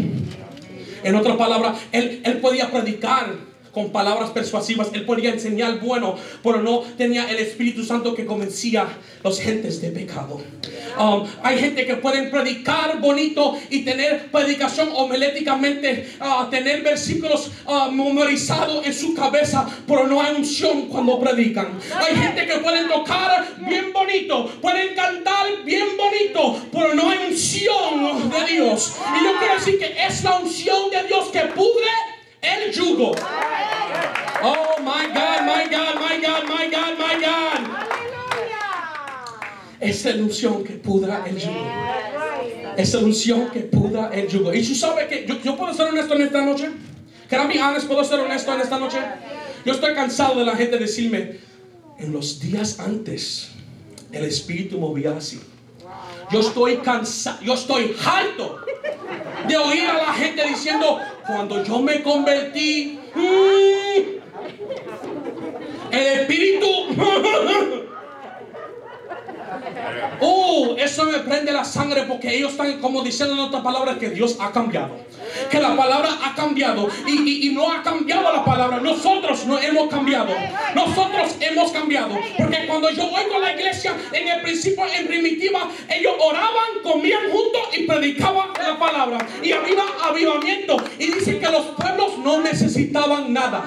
[1.03, 3.35] En otras palabras, él, él podía predicar
[3.75, 8.87] con palabras persuasivas, él podía enseñar bueno, pero no tenía el Espíritu Santo que convencía
[9.21, 10.41] los gentes de pecado.
[10.97, 17.89] Um, hay gente que pueden predicar bonito y tener predicación homiléticamente, ah, tener versículos ah,
[17.91, 21.77] memorizados en su cabeza, pero no hay unción cuando predican.
[21.99, 28.29] Hay gente que pueden tocar bien bonito, pueden cantar bien bonito, pero no hay unción
[28.29, 28.93] de Dios.
[29.19, 32.14] Y yo quiero decir que es la unción de Dios que pudre
[32.45, 33.15] el yugo.
[34.43, 37.61] Oh my God, my God, my God, my God, my God.
[39.79, 41.65] Es la unción que pudra el yugo.
[42.77, 44.53] Es la unción que pudra el yugo.
[44.53, 46.69] Y tú sabes que yo, yo puedo ser honesto en esta noche.
[47.29, 47.87] Can I be honest?
[47.87, 48.97] ¿Puedo ser honesto en esta noche?
[49.65, 51.39] Yo estoy cansado de la gente decirme,
[51.97, 53.49] en los días antes,
[54.11, 55.41] el Espíritu movía así.
[56.31, 58.59] Yo estoy cansado, yo estoy harto
[59.47, 63.99] de oír a la gente diciendo, cuando yo me convertí, mm,
[65.91, 66.67] el Espíritu...
[70.21, 74.09] Oh, eso me prende la sangre porque ellos están como diciendo en otras palabras que
[74.09, 74.95] Dios ha cambiado.
[75.49, 78.77] Que la palabra ha cambiado y, y- y no ha cambiado la palabra.
[78.79, 80.33] Nosotros no hemos cambiado.
[80.75, 82.17] Nosotros hemos cambiado.
[82.37, 87.29] Porque cuando yo voy con la iglesia, en el principio, en primitiva, ellos oraban, comían
[87.31, 89.17] juntos y predicaban la palabra.
[89.43, 90.77] Y había avivamiento.
[90.99, 93.65] Y dicen que los pueblos no necesitaban nada.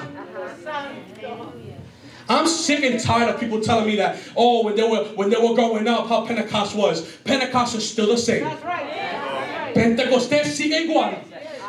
[2.29, 5.37] I'm sick and tired of people telling me that, oh, when they were when they
[5.41, 7.01] were growing up, how Pentecost was.
[7.25, 8.45] Pentecost is still the same.
[9.73, 11.15] Pentecostés sigue igual.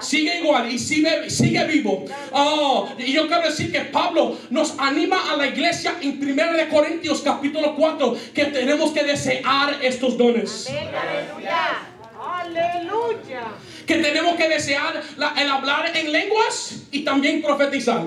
[0.01, 2.07] Sigue igual y sigue, sigue vivo.
[2.33, 6.69] Oh, y yo quiero decir que Pablo nos anima a la iglesia en 1 de
[6.69, 10.69] Corintios capítulo 4 que tenemos que desear estos dones.
[10.71, 11.87] Aleluya.
[12.19, 13.43] Aleluya.
[13.87, 18.03] Que tenemos que desear la- el hablar en lenguas y también profetizar.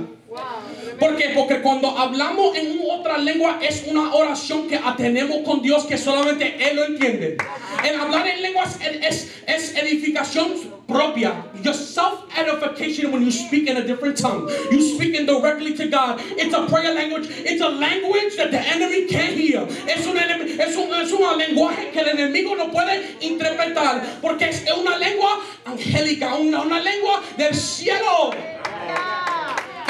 [0.99, 1.29] ¿Por qué?
[1.35, 6.55] Porque cuando hablamos en otra lengua es una oración que tenemos con Dios que solamente
[6.59, 7.37] Él lo entiende.
[7.83, 10.53] El hablar en lenguas es, es edificación
[10.87, 11.45] propia.
[11.63, 14.49] Your self-edification when you speak in a different tongue.
[14.71, 16.21] You speaking directly to God.
[16.37, 17.27] It's a prayer language.
[17.29, 19.65] It's a language that the enemy can't hear.
[19.87, 24.01] Es un, es un, es un lenguaje que el enemigo no puede interpretar.
[24.21, 28.31] Porque es una lengua angélica, una, una lengua del cielo.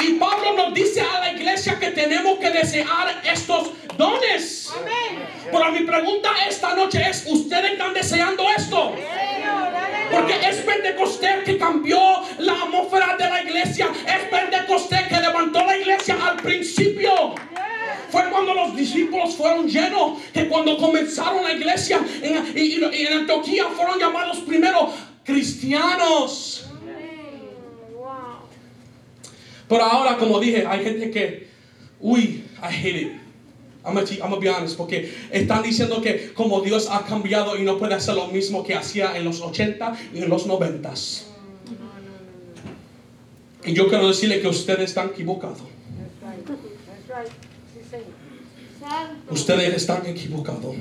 [0.00, 4.72] Y Pablo nos dice a la iglesia que tenemos que desear estos dones.
[5.50, 8.94] Pero mi pregunta esta noche es, ¿ustedes están deseando esto?
[10.10, 11.98] Porque es Pentecostés que cambió
[12.38, 13.88] la atmósfera de la iglesia.
[14.06, 17.34] Es Pentecostés que levantó la iglesia al principio.
[18.10, 23.06] Fue cuando los discípulos fueron llenos, que cuando comenzaron la iglesia en, y- y- y
[23.06, 24.92] en Antioquía fueron llamados primero
[25.24, 26.53] cristianos.
[29.68, 31.48] Pero ahora, como dije, hay gente que,
[32.00, 33.12] uy, I hate it.
[33.84, 37.62] I'm gonna, I'm gonna be honest, porque están diciendo que como Dios ha cambiado y
[37.62, 40.94] no puede hacer lo mismo que hacía en los 80 y en los 90.
[43.66, 45.58] Y yo quiero decirle que ustedes están equivocados.
[49.30, 50.76] Ustedes están equivocados.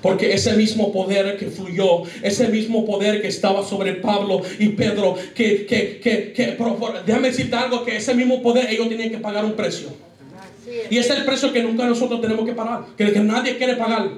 [0.00, 5.16] Porque ese mismo poder que fluyó, ese mismo poder que estaba sobre Pablo y Pedro,
[5.34, 9.18] que, que, que, que pero, déjame decirte algo, que ese mismo poder ellos tienen que
[9.18, 9.88] pagar un precio.
[10.90, 13.74] Y ese es el precio que nunca nosotros tenemos que pagar, que, que nadie quiere
[13.74, 14.08] pagar.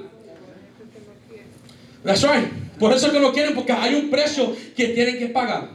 [2.03, 2.47] That's right.
[2.79, 5.69] Por eso que no quieren, porque hay un precio que tienen que pagar.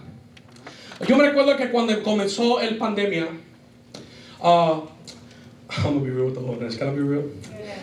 [1.07, 3.29] Yo me recuerdo que cuando comenzó el pandemia,
[4.43, 4.96] uh,
[5.71, 6.77] I'm gonna be real with the holiness.
[6.77, 7.31] Can I be real?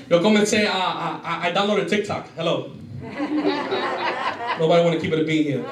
[0.10, 2.28] Yo comencé a, a, I downloaded TikTok.
[2.36, 2.72] Hello.
[4.60, 5.66] Nobody want to keep it a bean here.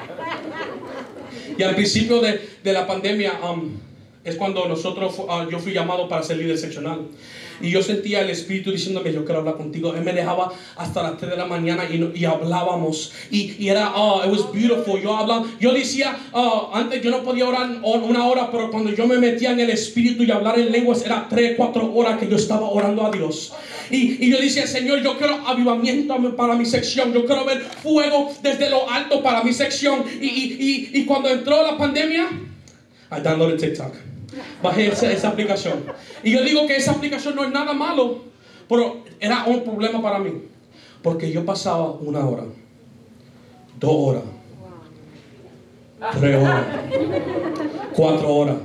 [1.58, 3.78] Y al principio de, de la pandemia um,
[4.24, 7.08] es cuando nosotros, ah, yo fui llamado para ser líder seccional.
[7.62, 9.94] Y yo sentía el Espíritu diciéndome, yo quiero hablar contigo.
[9.94, 13.12] Él me dejaba hasta las 3 de la mañana y, y hablábamos.
[13.30, 15.00] Y, y era, oh, it was beautiful.
[15.00, 19.06] Yo hablaba, yo decía, oh, antes yo no podía orar una hora, pero cuando yo
[19.06, 22.36] me metía en el Espíritu y hablar en lenguas, era 3, 4 horas que yo
[22.36, 23.52] estaba orando a Dios.
[23.90, 27.12] Y, y yo decía, Señor, yo quiero avivamiento para mi sección.
[27.12, 30.04] Yo quiero ver fuego desde lo alto para mi sección.
[30.20, 32.28] Y, y, y, y cuando entró la pandemia,
[33.10, 34.11] I downloaded TikTok.
[34.62, 35.84] Bajé esa, esa aplicación.
[36.22, 38.18] Y yo digo que esa aplicación no es nada malo,
[38.68, 40.32] pero era un problema para mí.
[41.02, 42.44] Porque yo pasaba una hora,
[43.78, 44.22] dos horas,
[46.18, 46.66] tres horas,
[47.94, 48.56] cuatro horas.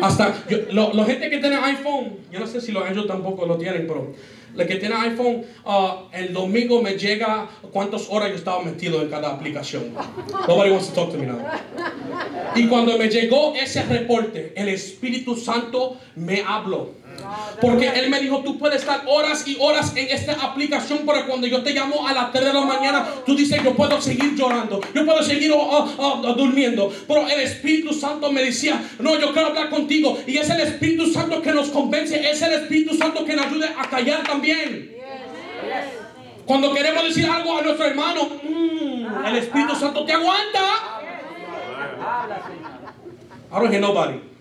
[0.00, 3.46] Hasta yo, lo, la gente que tiene iPhone, yo no sé si los Android tampoco
[3.46, 4.12] lo tienen, pero
[4.54, 9.08] los que tienen iPhone, ah, el domingo me llega cuántas horas yo estaba metido en
[9.08, 9.92] cada aplicación.
[10.48, 11.38] Nobody wants to talk to me now.
[12.54, 16.90] Y cuando me llegó ese reporte, el Espíritu Santo me habló.
[17.60, 21.46] Porque Él me dijo, tú puedes estar horas y horas en esta aplicación, pero cuando
[21.46, 24.80] yo te llamo a las 3 de la mañana, tú dices, yo puedo seguir llorando,
[24.94, 26.92] yo puedo seguir oh, oh, oh, durmiendo.
[27.06, 30.18] Pero el Espíritu Santo me decía, no, yo quiero hablar contigo.
[30.26, 33.74] Y es el Espíritu Santo que nos convence, es el Espíritu Santo que nos ayuda
[33.78, 34.96] a callar también.
[36.44, 40.60] Cuando queremos decir algo a nuestro hermano, mm, el Espíritu Santo te aguanta.
[43.52, 44.31] I don't hear nobody.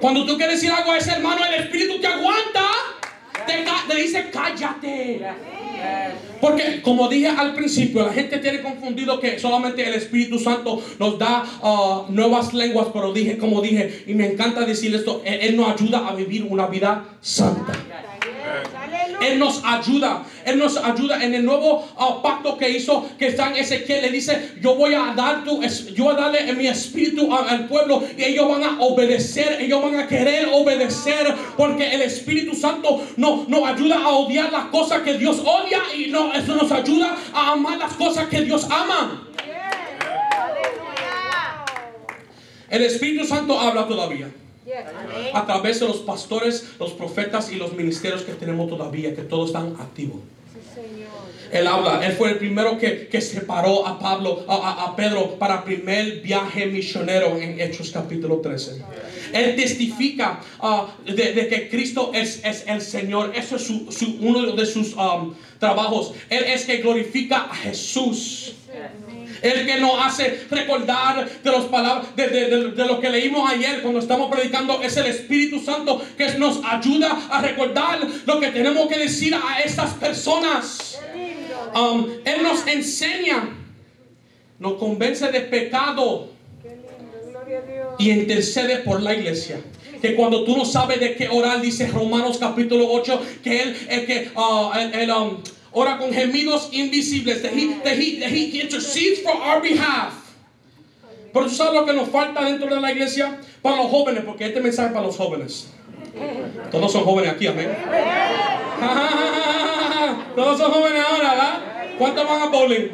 [0.00, 2.64] Cuando tú quieres decir algo a ese hermano, el Espíritu te aguanta.
[3.46, 5.22] Te, dice, cállate.
[6.40, 11.18] Porque, como dije al principio, la gente tiene confundido que solamente el Espíritu Santo nos
[11.18, 15.56] da ah, nuevas lenguas, pero dije, como dije, y me encanta decir esto, Él, Él
[15.56, 17.72] nos ayuda a vivir una vida santa.
[19.20, 23.48] Él nos ayuda, Él nos ayuda en el nuevo ah, pacto que hizo, que está
[23.50, 27.32] en Ezequiel, le dice, yo voy a dar tu, yo voy a darle mi espíritu
[27.34, 32.02] a- al pueblo y ellos van a obedecer, ellos van a querer obedecer, porque el
[32.02, 36.54] Espíritu Santo no, nos ayuda a odiar las cosas que Dios odia y no, eso
[36.54, 39.24] nos ayuda a amar las cosas que Dios ama.
[42.70, 44.28] El Espíritu Santo habla todavía
[45.34, 49.48] a través de los pastores, los profetas y los ministerios que tenemos todavía, que todos
[49.48, 50.20] están activos.
[51.50, 55.58] Él habla, él fue el primero que, que separó a Pablo, a, a- Pedro para
[55.58, 58.82] el primer viaje misionero en Hechos capítulo 13.
[59.32, 63.32] Él testifica ah, de, de que Cristo es, es el Señor.
[63.34, 66.12] Eso es su- su- uno de sus um, trabajos.
[66.28, 68.54] Él es que glorifica a Jesús.
[69.42, 73.48] El que nos hace recordar de los palabras de, de- de- de lo que leímos
[73.50, 78.48] ayer cuando estamos predicando es el Espíritu Santo que nos ayuda a recordar lo que
[78.48, 80.98] tenemos que decir a estas personas.
[81.74, 83.50] Um, él nos enseña,
[84.58, 86.30] nos convence de pecado.
[87.98, 89.60] Y intercede por la iglesia.
[90.00, 94.06] Que cuando tú no sabes de qué orar, dice Romanos capítulo 8, que él, el
[94.06, 95.38] que, ah, él- él, um,
[95.78, 100.12] ora con gemidos invisibles, that he, that he, that he intercedes for our behalf.
[101.32, 104.46] Pero tú sabes lo que nos falta dentro de la iglesia para los jóvenes, porque
[104.46, 105.68] este mensaje es para los jóvenes.
[106.72, 107.70] Todos son jóvenes aquí, amén.
[110.34, 111.60] Todos son jóvenes ahora, ¿verdad?
[111.96, 112.88] ¿Cuántos van a bowling?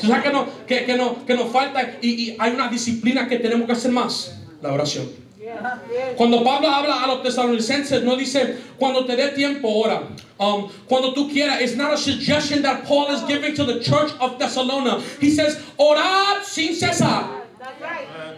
[0.00, 3.26] Tú sabes que, no, que, que, no, que nos falta y, y hay una disciplina
[3.26, 5.27] que tenemos que hacer más, la oración.
[6.16, 10.02] Cuando Pablo habla a los tesalonicenses, no dice cuando te dé tiempo, ora.
[10.38, 14.12] Um, cuando tú quieras, it's not a suggestion that Paul is giving to the church
[14.20, 15.00] of Thessalonica.
[15.20, 17.24] He says, orad sin cesar.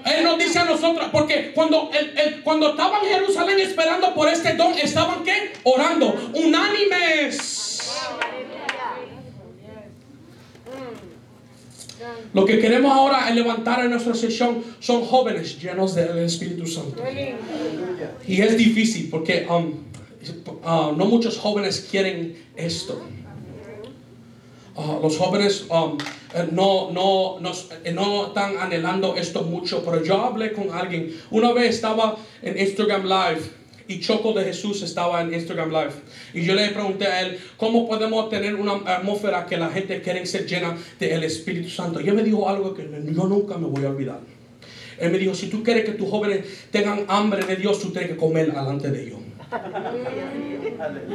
[0.07, 4.29] Él nos dice a nosotros, porque cuando, el- el- cuando estaban en Jerusalén esperando por
[4.29, 5.53] este don, estaban qué?
[5.65, 7.77] Orando, unánimes.
[12.33, 17.03] Lo que queremos ahora es levantar en nuestra sesión son jóvenes llenos del Espíritu Santo.
[18.27, 19.73] Y es difícil porque um,
[20.63, 23.03] uh, no muchos jóvenes quieren esto.
[24.77, 25.99] Uh, los jóvenes um,
[26.33, 27.53] eh, no, no, no,
[27.85, 31.21] eh, no están anhelando esto mucho, pero yo hablé con alguien.
[31.31, 33.60] Una vez estaba en Instagram Live
[33.91, 35.93] y Choco de Jesús estaba en Instagram Live.
[36.35, 40.25] Y yo le pregunté a él, ¿cómo podemos tener una atmósfera que la gente quiere
[40.27, 42.01] ser llena del Espíritu Santo?
[42.01, 44.21] Y él me dijo algo que yo nunca me voy a olvidar.
[44.99, 48.11] Él me dijo, si tú quieres que tus jóvenes tengan hambre de Dios, tú tienes
[48.11, 49.19] que comer delante de ellos.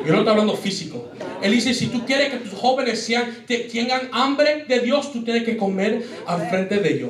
[0.05, 1.09] Yo no estoy hablando físico.
[1.41, 5.23] Él dice, si tú quieres que tus jóvenes sean, te- tengan hambre de Dios, tú
[5.23, 7.09] tienes que comer al frente de ellos.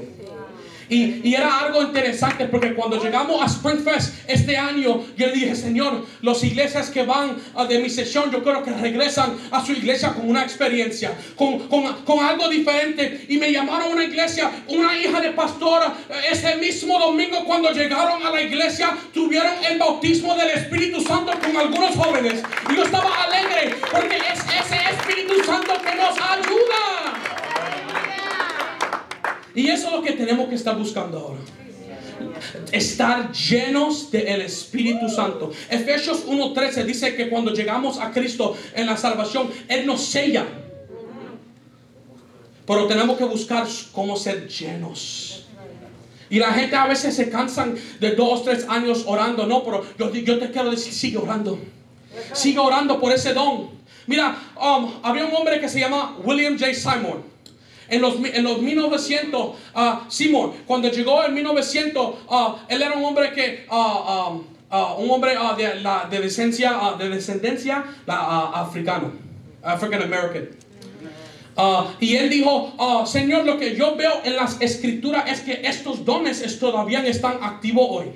[0.89, 5.33] Y, y era algo interesante porque cuando llegamos a Spring Fest este año, yo le
[5.33, 9.65] dije, Señor, las iglesias que van ah, de mi sesión, yo creo que regresan a
[9.65, 13.25] su iglesia con una experiencia, con, con, con algo diferente.
[13.29, 17.71] Y me llamaron a una iglesia, una hija de pastora, eh, ese mismo domingo cuando
[17.71, 22.43] llegaron a la iglesia, tuvieron el bautismo del Espíritu Santo con algunos jóvenes.
[22.69, 27.24] Y yo estaba alegre porque es ese Espíritu Santo que nos ayuda.
[29.55, 31.39] Y eso es lo que tenemos que estar buscando ahora.
[32.71, 35.51] Estar llenos del Espíritu Santo.
[35.69, 40.45] Efesios 1.13 dice que cuando llegamos a Cristo en la salvación, Él nos sella.
[42.67, 45.45] Pero tenemos que buscar cómo ser llenos.
[46.29, 49.45] Y la gente a veces se cansan de dos, tres años orando.
[49.45, 51.59] No, pero yo, yo te quiero decir, sigue orando.
[52.33, 53.69] Sigue orando por ese don.
[54.07, 56.73] Mira, um, había un hombre que se llama William J.
[56.73, 57.34] Simon.
[57.89, 63.05] En los, en los 1900, ah, Simon, cuando llegó en 1900, ah, él era un
[63.05, 64.37] hombre que, ah,
[64.97, 69.11] un hombre de, la, de descendencia, ah, de descendencia la, africano,
[69.63, 70.64] African American.
[71.57, 75.61] Ah, y él dijo, ah, Señor, lo que yo veo en las escrituras es que
[75.63, 78.07] estos dones es- todavía están activos hoy.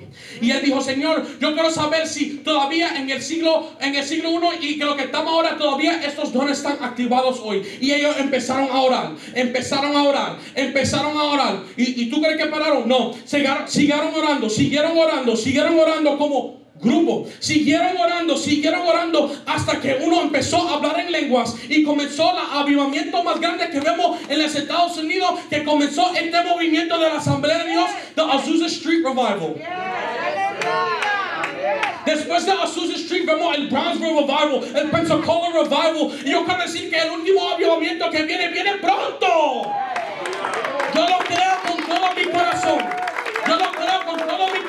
[0.42, 4.30] Y él dijo, Señor, yo quiero saber si todavía en el siglo en el siglo
[4.30, 7.62] 1 y que lo que estamos ahora todavía estos dones están activados hoy.
[7.80, 11.62] Y ellos empezaron a orar, empezaron a orar, empezaron a orar.
[11.78, 12.86] ¿Y, y tú crees que pararon?
[12.86, 17.26] No, siguieron, siguieron orando, siguieron orando, siguieron orando como grupo.
[17.38, 22.38] Siguieron orando, siguieron orando hasta que uno empezó a hablar en lenguas y comenzó el
[22.58, 27.18] avivamiento más grande que vemos en los Estados Unidos, que comenzó este movimiento de la
[27.18, 29.54] Asamblea de Dios, the Azusa Street Revival.
[32.06, 36.10] Después de Azusa Street vemos el Brownsville Revival, el Pensacola Revival.
[36.24, 39.26] Y yo quiero decir que el último avivamiento que viene, viene pronto.
[40.94, 42.99] Yo lo creo con todo mi corazón.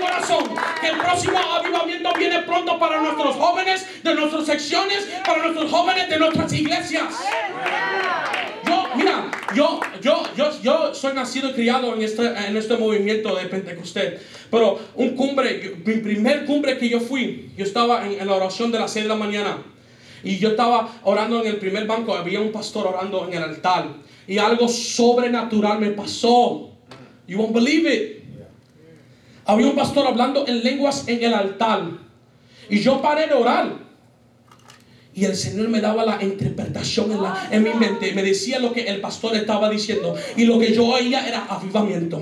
[0.01, 0.43] Corazón.
[0.81, 6.09] Que el próximo avivamiento viene pronto para nuestros jóvenes de nuestras secciones, para nuestros jóvenes
[6.09, 7.13] de nuestras iglesias.
[8.67, 13.35] Yo, mira, yo, yo, yo, yo soy nacido y criado en este, en este movimiento
[13.35, 14.21] de Pentecostés.
[14.49, 18.71] Pero un cumbre, mi primer cumbre que yo fui, yo estaba en, en la oración
[18.71, 19.57] de las 6 de la mañana.
[20.23, 23.87] Y yo estaba orando en el primer banco, había un pastor orando en el altar.
[24.27, 26.69] Y algo sobrenatural me pasó.
[27.27, 28.20] You won't believe it.
[29.45, 31.83] Había un pastor hablando en lenguas en el altar.
[32.69, 33.73] Y yo paré de orar.
[35.13, 38.13] Y el Señor me daba la interpretación en, la- en mi mente.
[38.13, 40.15] Me decía lo que el pastor estaba diciendo.
[40.37, 42.21] Y lo que yo oía era avivamiento.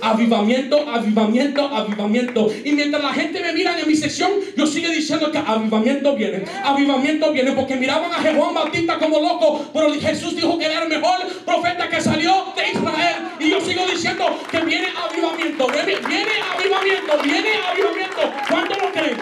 [0.00, 2.50] Avivamiento, avivamiento, avivamiento.
[2.64, 6.44] Y mientras la gente me mira en mi sección, yo sigo diciendo que avivamiento viene.
[6.64, 7.52] Avivamiento viene.
[7.52, 9.66] Porque miraban a Juan Bautista como loco.
[9.74, 13.16] Pero Jesús dijo que era el mejor profeta que salió de Israel.
[13.38, 15.66] Y yo sigo diciendo que viene avivamiento.
[15.66, 17.12] Viene, viene avivamiento.
[17.22, 18.32] Viene avivamiento.
[18.48, 19.18] ¿Cuántos lo creen?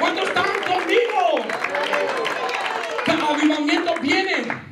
[0.00, 0.44] ¿Cuántos están
[3.26, 4.66] avivamiento viene.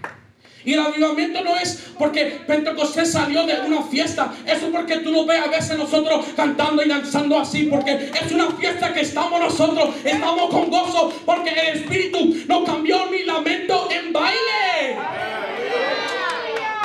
[0.65, 4.35] Y el avivamiento no es porque Pentecostés salió de una fiesta.
[4.47, 7.65] Eso es porque tú lo ves a veces nosotros cantando y danzando así.
[7.65, 9.91] Porque es una fiesta que estamos nosotros.
[10.05, 11.13] Estamos con gozo.
[11.27, 14.99] Porque el Espíritu no cambió mi lamento en baile.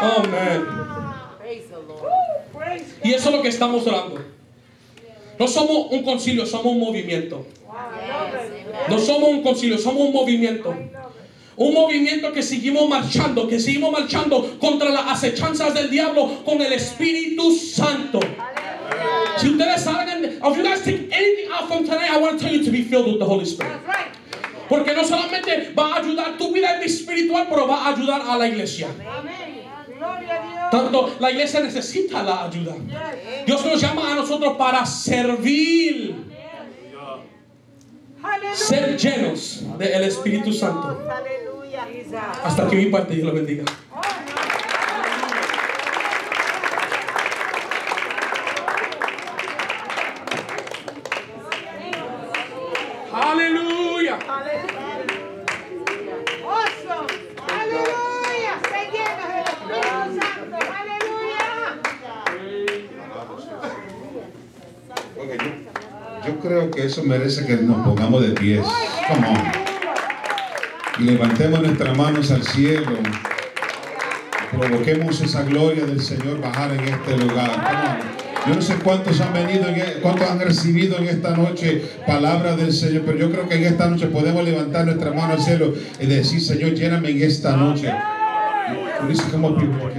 [0.02, 0.24] Oh.
[3.04, 4.22] Y eso es lo que estamos orando.
[5.40, 7.46] No somos un concilio, somos un movimiento.
[8.90, 10.76] No somos un concilio, somos un movimiento.
[11.60, 16.72] Un movimiento que seguimos marchando, que seguimos marchando contra las acechanzas del diablo con el
[16.72, 18.22] Espíritu Santo.
[19.38, 22.54] Si ustedes salgan, if you guys take anything out from tonight, I want to tell
[22.54, 23.78] you to be filled with the Holy Spirit.
[24.70, 28.48] Porque no solamente va a ayudar tu vida espiritual, pero va a ayudar a la
[28.48, 28.88] iglesia.
[30.72, 32.76] Tanto la iglesia necesita la ayuda.
[33.46, 36.16] Dios nos llama a nosotros para servir,
[38.54, 40.98] ser llenos del Espíritu Santo.
[42.44, 43.64] Hasta aquí mi parte, Dios lo bendiga.
[53.12, 54.18] Aleluya.
[56.46, 57.08] Awesome.
[57.60, 58.54] Aleluya.
[58.70, 60.58] Se llena del Espíritu Santo.
[60.80, 61.46] Aleluya.
[65.20, 65.36] Oiga,
[66.30, 68.66] yo, creo que eso merece que nos pongamos de pies.
[71.00, 72.98] Y levantemos nuestras manos al cielo.
[74.52, 78.00] Provoquemos esa gloria del Señor bajar en este lugar.
[78.48, 82.56] Yo no sé cuántos han venido, en e- cuántos han recibido en esta noche palabra
[82.56, 85.74] del Señor, pero yo creo que en esta noche podemos levantar nuestras manos al cielo
[86.00, 87.94] y decir, Señor, lléname en esta noche.
[89.08, 89.90] People.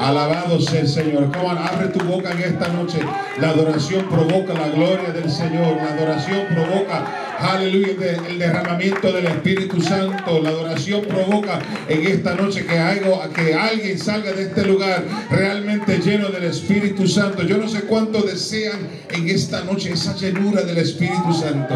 [0.00, 1.30] Alabado sea el Señor.
[1.30, 3.00] Come on, abre tu boca en esta noche.
[3.38, 5.76] La adoración provoca la gloria del Señor.
[5.76, 7.04] La adoración provoca,
[7.38, 10.40] aleluya, el derramamiento del Espíritu Santo.
[10.40, 15.98] La adoración provoca en esta noche que, algo, que alguien salga de este lugar realmente
[15.98, 17.42] lleno del Espíritu Santo.
[17.42, 21.74] Yo no sé cuánto desean en esta noche esa llenura del Espíritu Santo.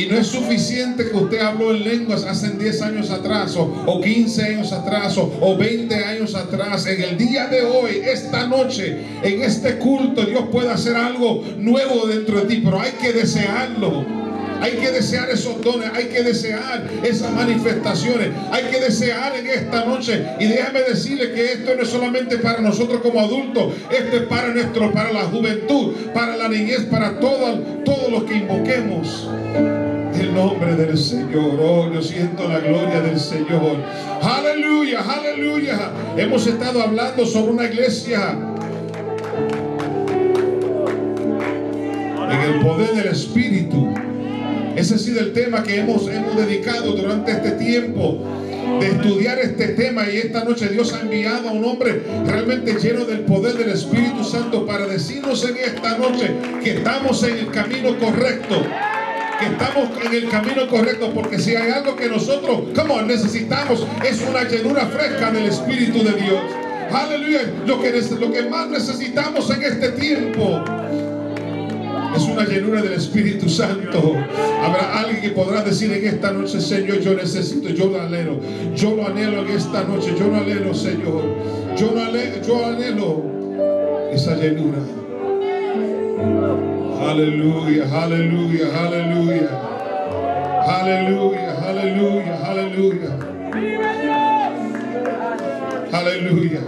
[0.00, 4.00] Y no es suficiente que usted habló en lenguas hace 10 años atrás, o, o
[4.00, 6.86] 15 años atrás, o, o 20 años atrás.
[6.86, 12.06] En el día de hoy, esta noche, en este culto, Dios puede hacer algo nuevo
[12.06, 14.06] dentro de ti, pero hay que desearlo.
[14.60, 19.84] Hay que desear esos dones, hay que desear esas manifestaciones, hay que desear en esta
[19.84, 20.24] noche.
[20.38, 24.48] Y déjame decirle que esto no es solamente para nosotros como adultos, esto es para
[24.48, 29.28] nuestro, para la juventud, para la niñez, para todos todos los que invoquemos
[30.18, 31.58] el nombre del Señor.
[31.60, 33.76] Oh, yo siento la gloria del Señor.
[34.22, 35.92] Aleluya, aleluya.
[36.16, 38.36] Hemos estado hablando sobre una iglesia
[42.30, 43.88] en el poder del Espíritu.
[44.80, 48.24] Ese ha sido el tema que hemos, hemos dedicado durante este tiempo
[48.80, 53.04] de estudiar este tema y esta noche Dios ha enviado a un hombre realmente lleno
[53.04, 56.30] del poder del Espíritu Santo para decirnos en esta noche
[56.64, 58.62] que estamos en el camino correcto
[59.38, 64.22] que estamos en el camino correcto, porque si hay algo que nosotros, como necesitamos, es
[64.22, 66.42] una llenura fresca del Espíritu de Dios.
[66.92, 67.40] Aleluya.
[67.66, 70.62] Lo que, lo que más necesitamos en este tiempo
[72.16, 74.16] es una llenura del Espíritu Santo.
[74.62, 78.40] Habrá alguien que podrá decir en esta noche, Señor, yo necesito, yo lo anhelo.
[78.74, 81.22] Yo lo anhelo en esta noche, yo lo anhelo, Señor.
[81.76, 83.22] Yo lo anhelo, yo anhelo
[84.12, 84.78] esa llenura.
[87.08, 89.70] Aleluya, aleluya, aleluya.
[90.66, 93.10] Aleluya, aleluya, aleluya.
[95.92, 96.60] Aleluya.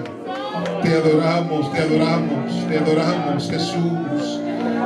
[0.83, 4.41] Te adoramos, te adoramos, te adoramos, Jesús.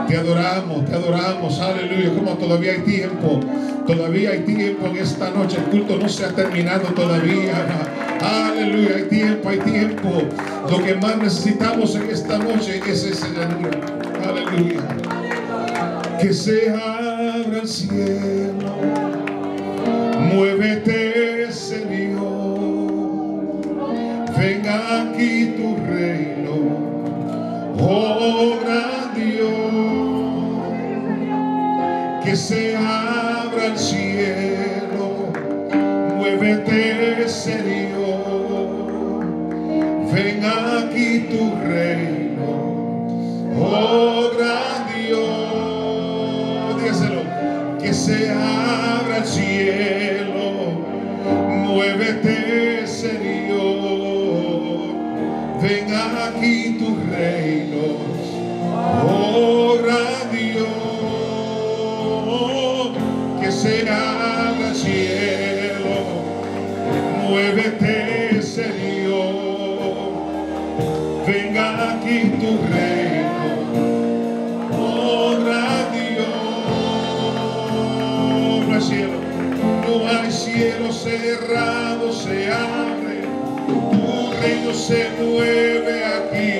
[0.08, 2.14] Te adoramos, te adoramos, aleluya.
[2.14, 3.40] Como todavía hay tiempo,
[3.86, 5.56] todavía hay tiempo en esta noche.
[5.58, 7.66] El culto no se ha terminado todavía.
[8.20, 10.22] Aleluya, hay tiempo, hay tiempo.
[10.70, 13.78] Lo que más necesitamos en esta noche es esa llanura.
[14.28, 14.80] Aleluya.
[16.20, 18.76] Que se abra el cielo.
[20.32, 22.56] Muévete, Señor.
[24.38, 26.56] Venga aquí tu reino.
[27.78, 28.56] Oh
[32.26, 35.30] Que se abra el cielo.
[36.16, 38.66] Muévete, Señor.
[40.12, 42.26] Venga aquí tu reino.
[43.58, 47.22] Oh gran Dios, dígaselo,
[47.80, 50.72] que se abra el cielo,
[51.64, 53.56] muévete Señor,
[55.62, 56.55] venga aquí
[63.56, 65.96] será al cielo,
[67.22, 70.12] muévete Señor,
[71.26, 73.48] venga aquí tu reino,
[74.78, 75.36] oh,
[78.68, 79.18] Dios, cielo,
[79.88, 83.22] no hay cielo cerrado, se abre,
[83.66, 86.52] tu reino se mueve aquí,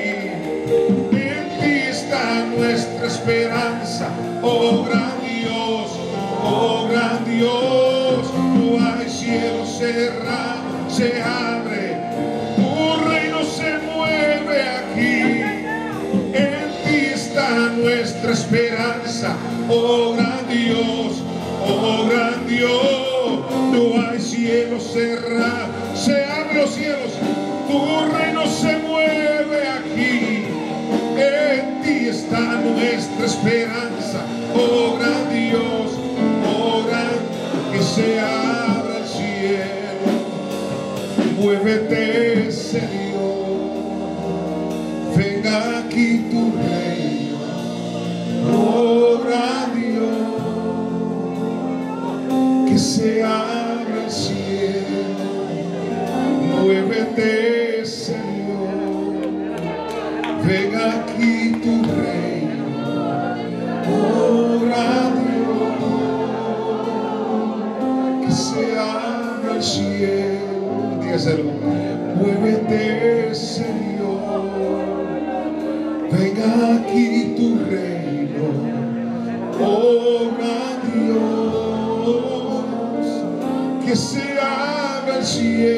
[1.13, 2.25] en ti está
[2.57, 4.09] nuestra esperanza,
[4.43, 5.11] obra.
[5.13, 5.16] Oh,
[19.69, 20.36] oh gran
[85.47, 85.76] abra el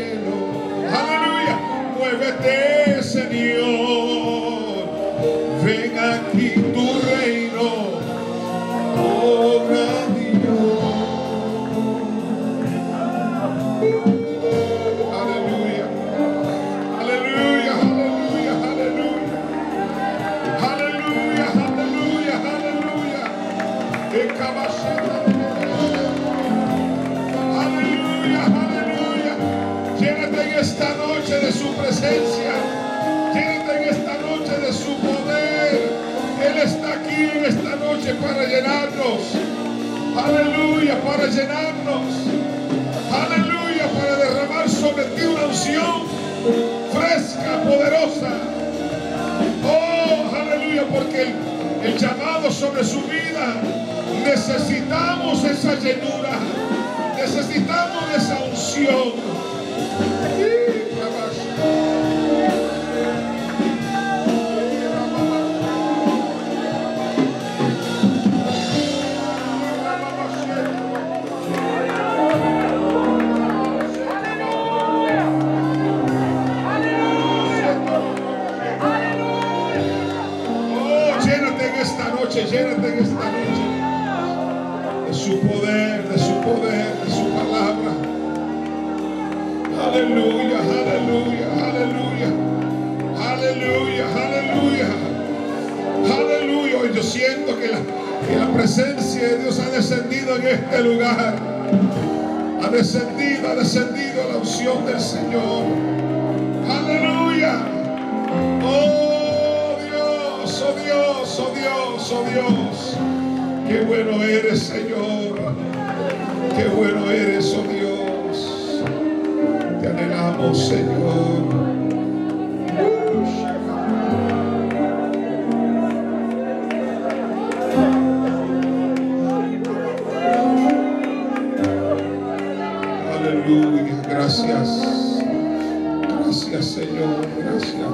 [136.79, 137.89] Señor, gracias.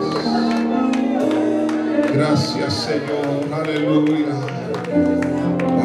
[2.12, 4.35] Gracias, Señor, aleluya.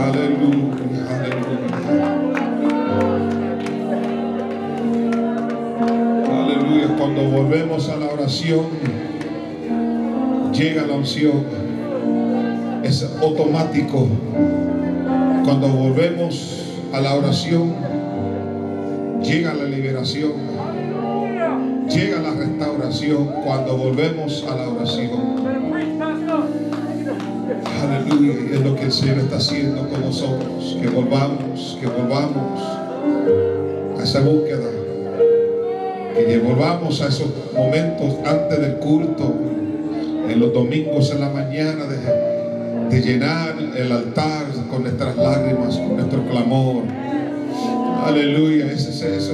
[0.03, 1.77] Aleluya, aleluya.
[6.30, 8.65] Aleluya, cuando volvemos a la oración,
[10.51, 11.45] llega la unción.
[12.84, 14.09] Es automático.
[15.45, 17.76] Cuando volvemos a la oración,
[19.23, 20.34] llega la liberación,
[22.80, 25.10] restauración cuando volvemos a la oración.
[27.81, 32.61] Aleluya, es lo que el Señor está haciendo con nosotros, que volvamos, que volvamos
[33.99, 34.69] a esa búsqueda,
[36.15, 39.34] que volvamos a esos momentos antes del culto,
[40.30, 46.23] en los domingos en la mañana, de, llenar el altar con nuestras lágrimas, con nuestro
[46.26, 46.84] clamor.
[48.06, 48.72] Aleluya.
[48.72, 49.34] Eso, eso, eso,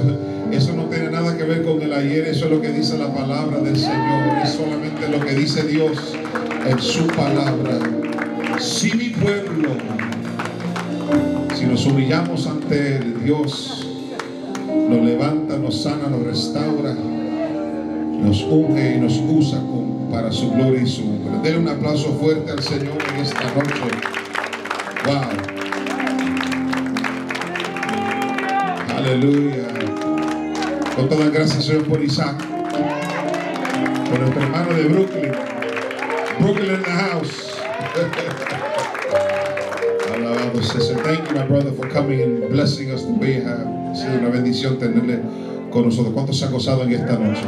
[0.52, 2.26] eso no tiene nada que ver con el ayer.
[2.26, 4.38] Eso es lo que dice la palabra del Señor.
[4.42, 6.14] Es solamente lo que dice Dios
[6.68, 7.78] en su palabra.
[8.58, 9.70] Si mi pueblo,
[11.54, 13.86] si nos humillamos ante Dios,
[14.88, 20.80] nos levanta, nos sana, nos restaura, nos unge y nos usa con- para su gloria
[20.82, 21.40] y su honra.
[21.42, 23.74] Denle un aplauso fuerte al Señor en esta noche.
[25.04, 25.20] Wow.
[28.96, 29.66] Aleluya.
[30.96, 32.42] Con todas gracias, Señor, por Isaac.
[34.08, 35.32] Por nuestro hermano de Brooklyn.
[36.40, 37.52] Brooklyn in the house.
[40.14, 40.96] Alabado sea.
[41.02, 43.66] Thank you, my brother, for coming and blessing us to be here.
[43.90, 45.20] Ha sido una bendición tenerle
[45.70, 46.14] con nosotros.
[46.14, 47.42] ¿Cuántos se han gozado en esta noche?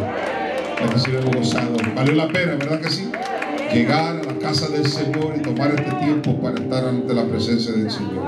[0.97, 1.77] Sí lo hemos gozado.
[1.97, 3.11] Valió la pena, ¿verdad que sí?
[3.73, 7.73] Llegar a la casa del Señor y tomar este tiempo para estar ante la presencia
[7.73, 8.25] del Señor.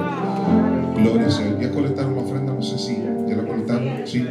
[0.97, 1.61] Gloria al Señor.
[1.61, 2.97] Ya colectaron la ofrenda, no sé si
[3.29, 4.07] ya la colectaron.
[4.07, 4.27] Sí,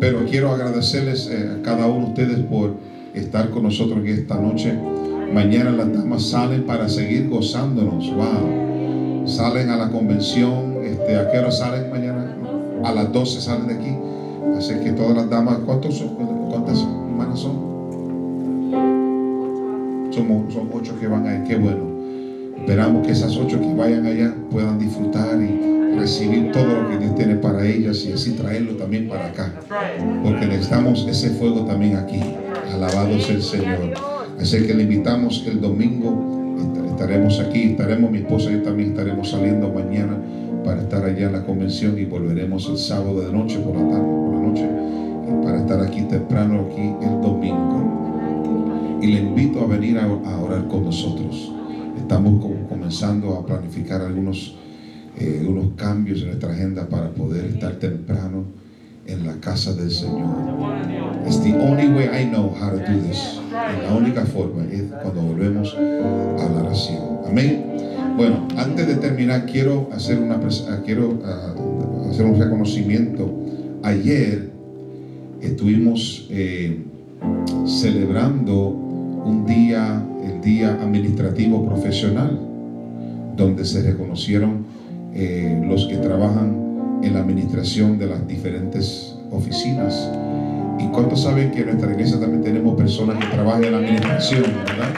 [0.00, 2.74] Pero quiero agradecerles eh, a cada uno de ustedes por
[3.14, 4.74] estar con nosotros esta noche.
[5.32, 8.12] Mañana las damas salen para seguir gozándonos.
[8.14, 9.26] Wow.
[9.26, 10.78] Salen a la convención.
[10.84, 12.36] Este, ¿A qué hora salen mañana?
[12.84, 13.96] A las 12 salen de aquí.
[14.58, 16.16] Así que todas las damas, ¿cuántos son?
[16.50, 17.72] ¿cuántas hermanas son?
[20.12, 21.44] Somos, son ocho que van a.
[21.44, 21.92] Qué bueno.
[22.58, 27.14] Esperamos que esas ocho que vayan allá puedan disfrutar y recibir todo lo que Dios
[27.14, 29.52] tiene para ellas y así traerlo también para acá.
[30.22, 32.20] Porque necesitamos ese fuego también aquí.
[32.72, 33.94] Alabado sea el Señor.
[34.40, 36.56] Así que le invitamos el domingo.
[36.58, 40.16] est- Estaremos aquí, estaremos, mi esposa y yo también estaremos saliendo mañana
[40.64, 44.04] para estar allá en la convención y volveremos el sábado de noche por la tarde,
[44.04, 44.68] por la noche,
[45.42, 48.98] para estar aquí temprano aquí el domingo.
[49.02, 50.06] Y le invito a venir a,
[50.40, 51.50] orar con nosotros.
[51.98, 54.56] Estamos comenzando a planificar algunos,
[55.22, 58.44] eh, unos cambios en nuestra agenda para poder estar temprano
[59.06, 60.30] en la casa del Señor.
[61.26, 63.38] It's the only way I know how to do this.
[63.50, 67.20] Y la única forma es cuando volvemos a la oración.
[67.26, 67.64] Amén.
[68.16, 71.54] Bueno, antes de terminar, quiero hacer, una, ah, quiero, ah,
[72.10, 73.30] hacer un reconocimiento.
[73.84, 74.50] Ayer
[75.40, 76.82] estuvimos eh,
[77.64, 82.38] celebrando un día, el Día Administrativo Profesional,
[83.36, 84.71] donde se reconocieron
[85.14, 90.10] eh, los que trabajan en la administración de las diferentes oficinas.
[90.78, 94.42] ¿Y cuántos saben que en nuestra iglesia también tenemos personas que trabajan en la administración,
[94.66, 94.94] verdad?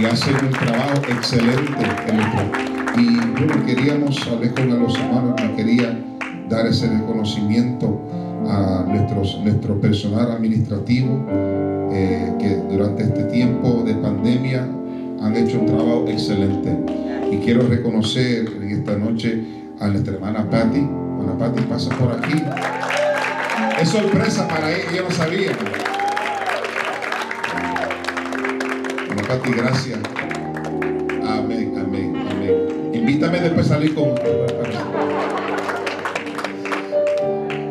[0.00, 2.68] Y hacen un trabajo excelente en nuestro.
[2.96, 5.98] Y bueno, queríamos, hablé con los hermanos, me quería
[6.48, 8.00] dar ese reconocimiento
[8.48, 11.24] a nuestros, nuestro personal administrativo
[11.92, 14.66] eh, que durante este tiempo de pandemia
[15.20, 16.76] han hecho un trabajo excelente.
[17.30, 19.42] Y quiero reconocer en esta noche
[19.80, 20.78] a nuestra hermana Patty.
[20.78, 22.42] Hermana Patty pasa por aquí.
[23.80, 25.50] Es sorpresa para ella, ella no sabía.
[29.08, 29.98] Hermana Patty, gracias.
[31.26, 32.90] Amén, amén, amén.
[32.94, 34.14] Invítame después a salir con.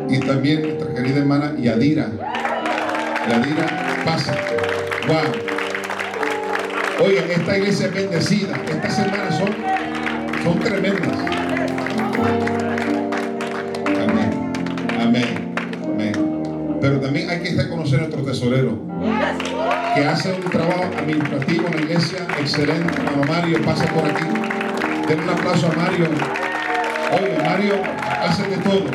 [0.08, 2.10] Y también nuestra querida hermana Yadira.
[3.28, 4.34] Yadira pasa.
[5.06, 5.47] Wow.
[7.00, 8.56] Oigan, esta iglesia es bendecida.
[8.68, 9.54] Estas hermanas son,
[10.42, 11.18] son tremendas.
[14.02, 14.52] Amén.
[15.00, 15.54] Amén.
[15.84, 16.78] Amén.
[16.80, 18.78] Pero también hay que reconocer a nuestro tesorero.
[19.94, 22.92] Que hace un trabajo administrativo en la iglesia excelente.
[22.96, 24.24] Hermano Mario pasa por aquí.
[25.06, 26.06] Denle un aplauso a Mario.
[27.12, 27.74] Oiga, Mario
[28.22, 28.86] hace de todo.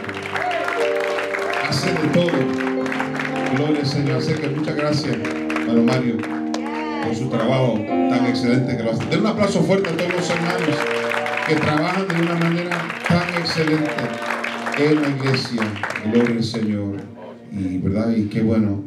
[1.69, 2.73] Hace de todo.
[3.55, 4.21] Gloria al Señor.
[4.55, 6.17] Muchas gracias, hermano Mario,
[7.03, 9.05] por su trabajo tan excelente que lo hace.
[9.05, 10.77] Den un aplauso fuerte a todos los hermanos
[11.47, 12.77] que trabajan de una manera
[13.07, 13.89] tan excelente
[14.77, 15.61] en la iglesia.
[16.11, 16.97] Gloria al Señor.
[17.51, 18.84] Y verdad, y qué bueno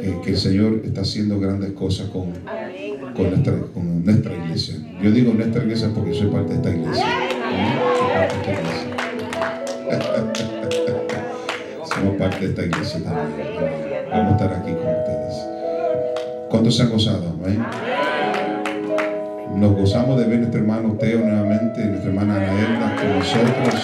[0.00, 2.32] eh, que el Señor está haciendo grandes cosas con,
[3.14, 4.76] con, nuestra, con nuestra iglesia.
[5.02, 7.06] Yo digo nuestra iglesia porque soy parte de esta iglesia.
[7.44, 7.78] Amén.
[7.98, 8.88] Soy parte de esta iglesia.
[11.94, 13.28] Somos parte de esta iglesia también.
[14.10, 15.63] Vamos a estar aquí con ustedes.
[16.54, 17.34] ¿Cuántos se han gozado?
[19.56, 23.74] Nos gozamos de ver a nuestro hermano Teo nuevamente, nuestra hermana Anaelda con nosotros.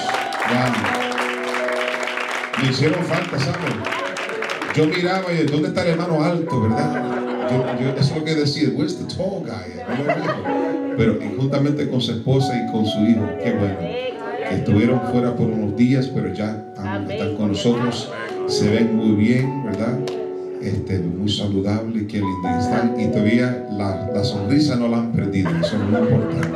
[0.47, 0.71] Wow.
[2.63, 3.73] Me hicieron falta, ¿saben?
[4.77, 7.03] Yo miraba y ¿dónde está el hermano alto, verdad?
[7.51, 9.83] Yo, yo- eso es lo que decía, where's the tall guy?
[10.97, 13.79] Pero juntamente con su esposa y con su hijo, qué bueno.
[14.49, 18.13] Estuvieron fuera por unos días, pero ya están con nosotros.
[18.47, 19.99] Se ven muy bien, ¿verdad?
[20.63, 22.39] Este, muy saludable, qué lindo.
[22.45, 26.49] Y, están- y todavía la, la sonrisa no la han perdido, eso es muy importante.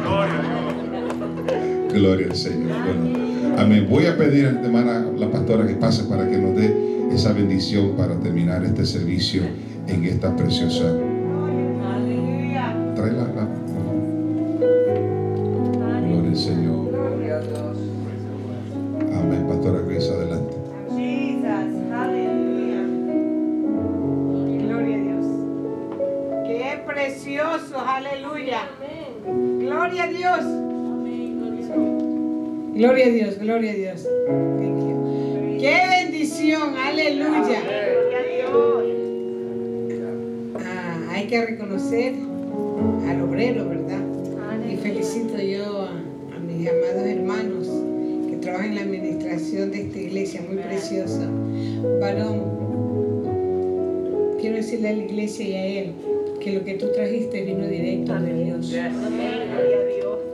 [1.95, 2.69] Gloria al Señor.
[2.85, 3.19] Bueno,
[3.59, 3.87] amén.
[3.89, 4.53] Voy a pedir a
[5.17, 6.75] la pastora que pase para que nos dé
[7.13, 9.43] esa bendición para terminar este servicio
[9.89, 10.93] en esta preciosa.
[50.95, 51.29] Preciosa.
[52.01, 52.43] Varón,
[54.41, 55.95] quiero decirle a la iglesia y a él
[56.41, 58.71] que lo que tú trajiste vino directo de Dios.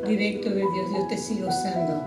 [0.07, 2.03] Directo de Dios, Dios te sigue usando.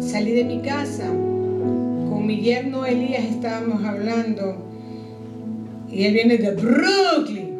[0.00, 4.56] Salí de mi casa, con mi yerno Elías estábamos hablando
[5.88, 7.58] y él viene de Brooklyn.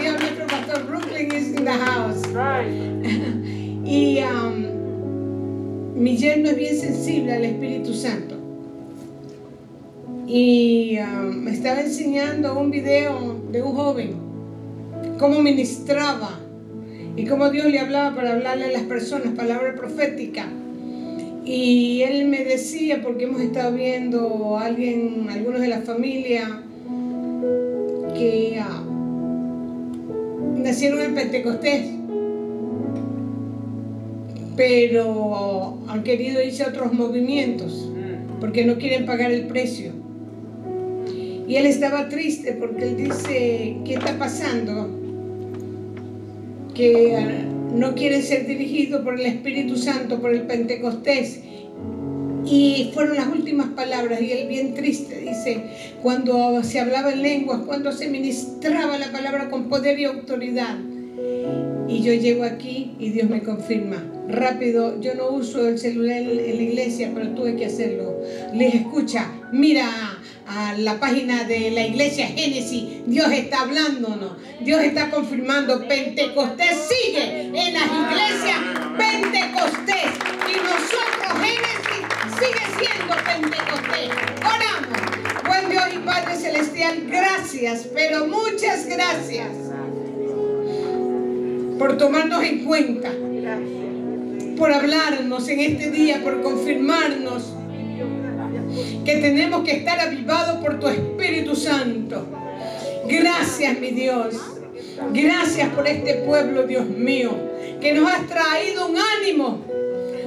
[0.00, 2.22] Dios, nuestro pastor Brooklyn is in the house.
[3.90, 4.69] y um,
[6.00, 8.34] mi yerno es bien sensible al Espíritu Santo.
[10.26, 14.12] Y um, me estaba enseñando un video de un joven,
[15.18, 16.40] cómo ministraba
[17.16, 20.46] y cómo Dios le hablaba para hablarle a las personas, palabra profética.
[21.44, 26.62] Y él me decía, porque hemos estado viendo a alguien, algunos de la familia,
[28.14, 28.82] que ah,
[30.56, 31.99] nacieron en Pentecostés,
[34.56, 37.90] pero han querido irse a otros movimientos
[38.40, 39.92] porque no quieren pagar el precio.
[41.46, 44.88] Y él estaba triste porque él dice, ¿qué está pasando?
[46.74, 47.44] Que ah,
[47.74, 51.40] no quieren ser dirigidos por el Espíritu Santo, por el Pentecostés.
[52.44, 55.60] Y fueron las últimas palabras, y él bien triste dice,
[56.02, 60.78] cuando se hablaba en lenguas, cuando se ministraba la palabra con poder y autoridad.
[61.90, 63.96] Y yo llego aquí y Dios me confirma.
[64.28, 68.16] Rápido, yo no uso el celular en la iglesia, pero tuve que hacerlo.
[68.54, 69.88] Les escucha, mira
[70.46, 72.84] a la página de la iglesia Génesis.
[73.06, 74.36] Dios está hablándonos.
[74.60, 75.86] Dios está confirmando.
[75.88, 78.58] Pentecostés sigue en las iglesias
[78.96, 80.12] Pentecostés.
[80.46, 82.06] Y nosotros Génesis
[82.38, 84.10] sigue siendo Pentecostés.
[84.38, 85.44] Oramos.
[85.44, 89.69] Buen Dios y Padre Celestial, gracias, pero muchas gracias
[91.80, 93.10] por tomarnos en cuenta,
[94.58, 97.54] por hablarnos en este día, por confirmarnos
[99.06, 102.26] que tenemos que estar avivados por tu Espíritu Santo.
[103.08, 104.34] Gracias, mi Dios.
[105.14, 107.30] Gracias por este pueblo, Dios mío,
[107.80, 109.64] que nos has traído un ánimo,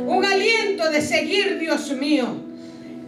[0.07, 2.29] un aliento de seguir, Dios mío.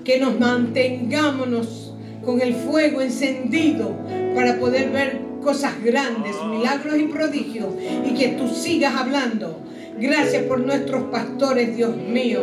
[0.03, 3.97] Que nos mantengámonos con el fuego encendido
[4.35, 7.67] para poder ver cosas grandes, milagros y prodigios
[8.03, 9.61] y que tú sigas hablando.
[9.97, 12.41] Gracias por nuestros pastores, Dios mío.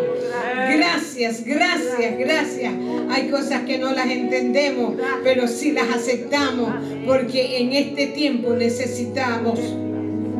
[0.54, 2.72] Gracias, gracias, gracias.
[3.10, 6.70] Hay cosas que no las entendemos, pero sí las aceptamos
[7.04, 9.58] porque en este tiempo necesitamos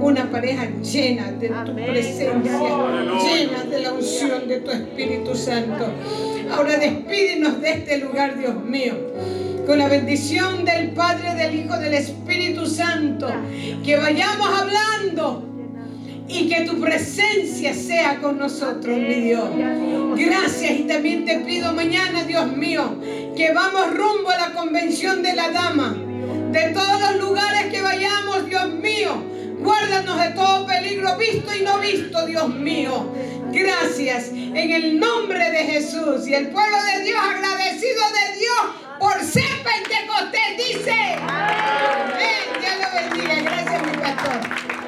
[0.01, 2.59] una pareja llena de tu presencia,
[3.23, 5.87] llena de la unción de tu Espíritu Santo.
[6.51, 8.95] Ahora despídenos de este lugar, Dios mío
[9.67, 13.29] con la bendición del Padre, del Hijo, del Espíritu Santo.
[13.85, 15.49] Que vayamos hablando
[16.29, 19.49] y que tu presencia sea con nosotros, mi Dios.
[20.17, 22.97] Gracias y también te pido mañana, Dios mío,
[23.37, 25.97] que vamos rumbo a la convención de la dama.
[26.51, 29.23] De todos los lugares que vayamos, Dios mío,
[29.61, 33.07] guárdanos de todo peligro visto y no visto, Dios mío.
[33.53, 37.53] Gracias en el nombre de Jesús y el pueblo de Dios agradecido
[39.03, 41.19] por ser pentecostés, dice.
[41.29, 42.45] Amén.
[42.61, 43.41] Dios lo bendiga.
[43.43, 44.82] Gracias, mi pastor.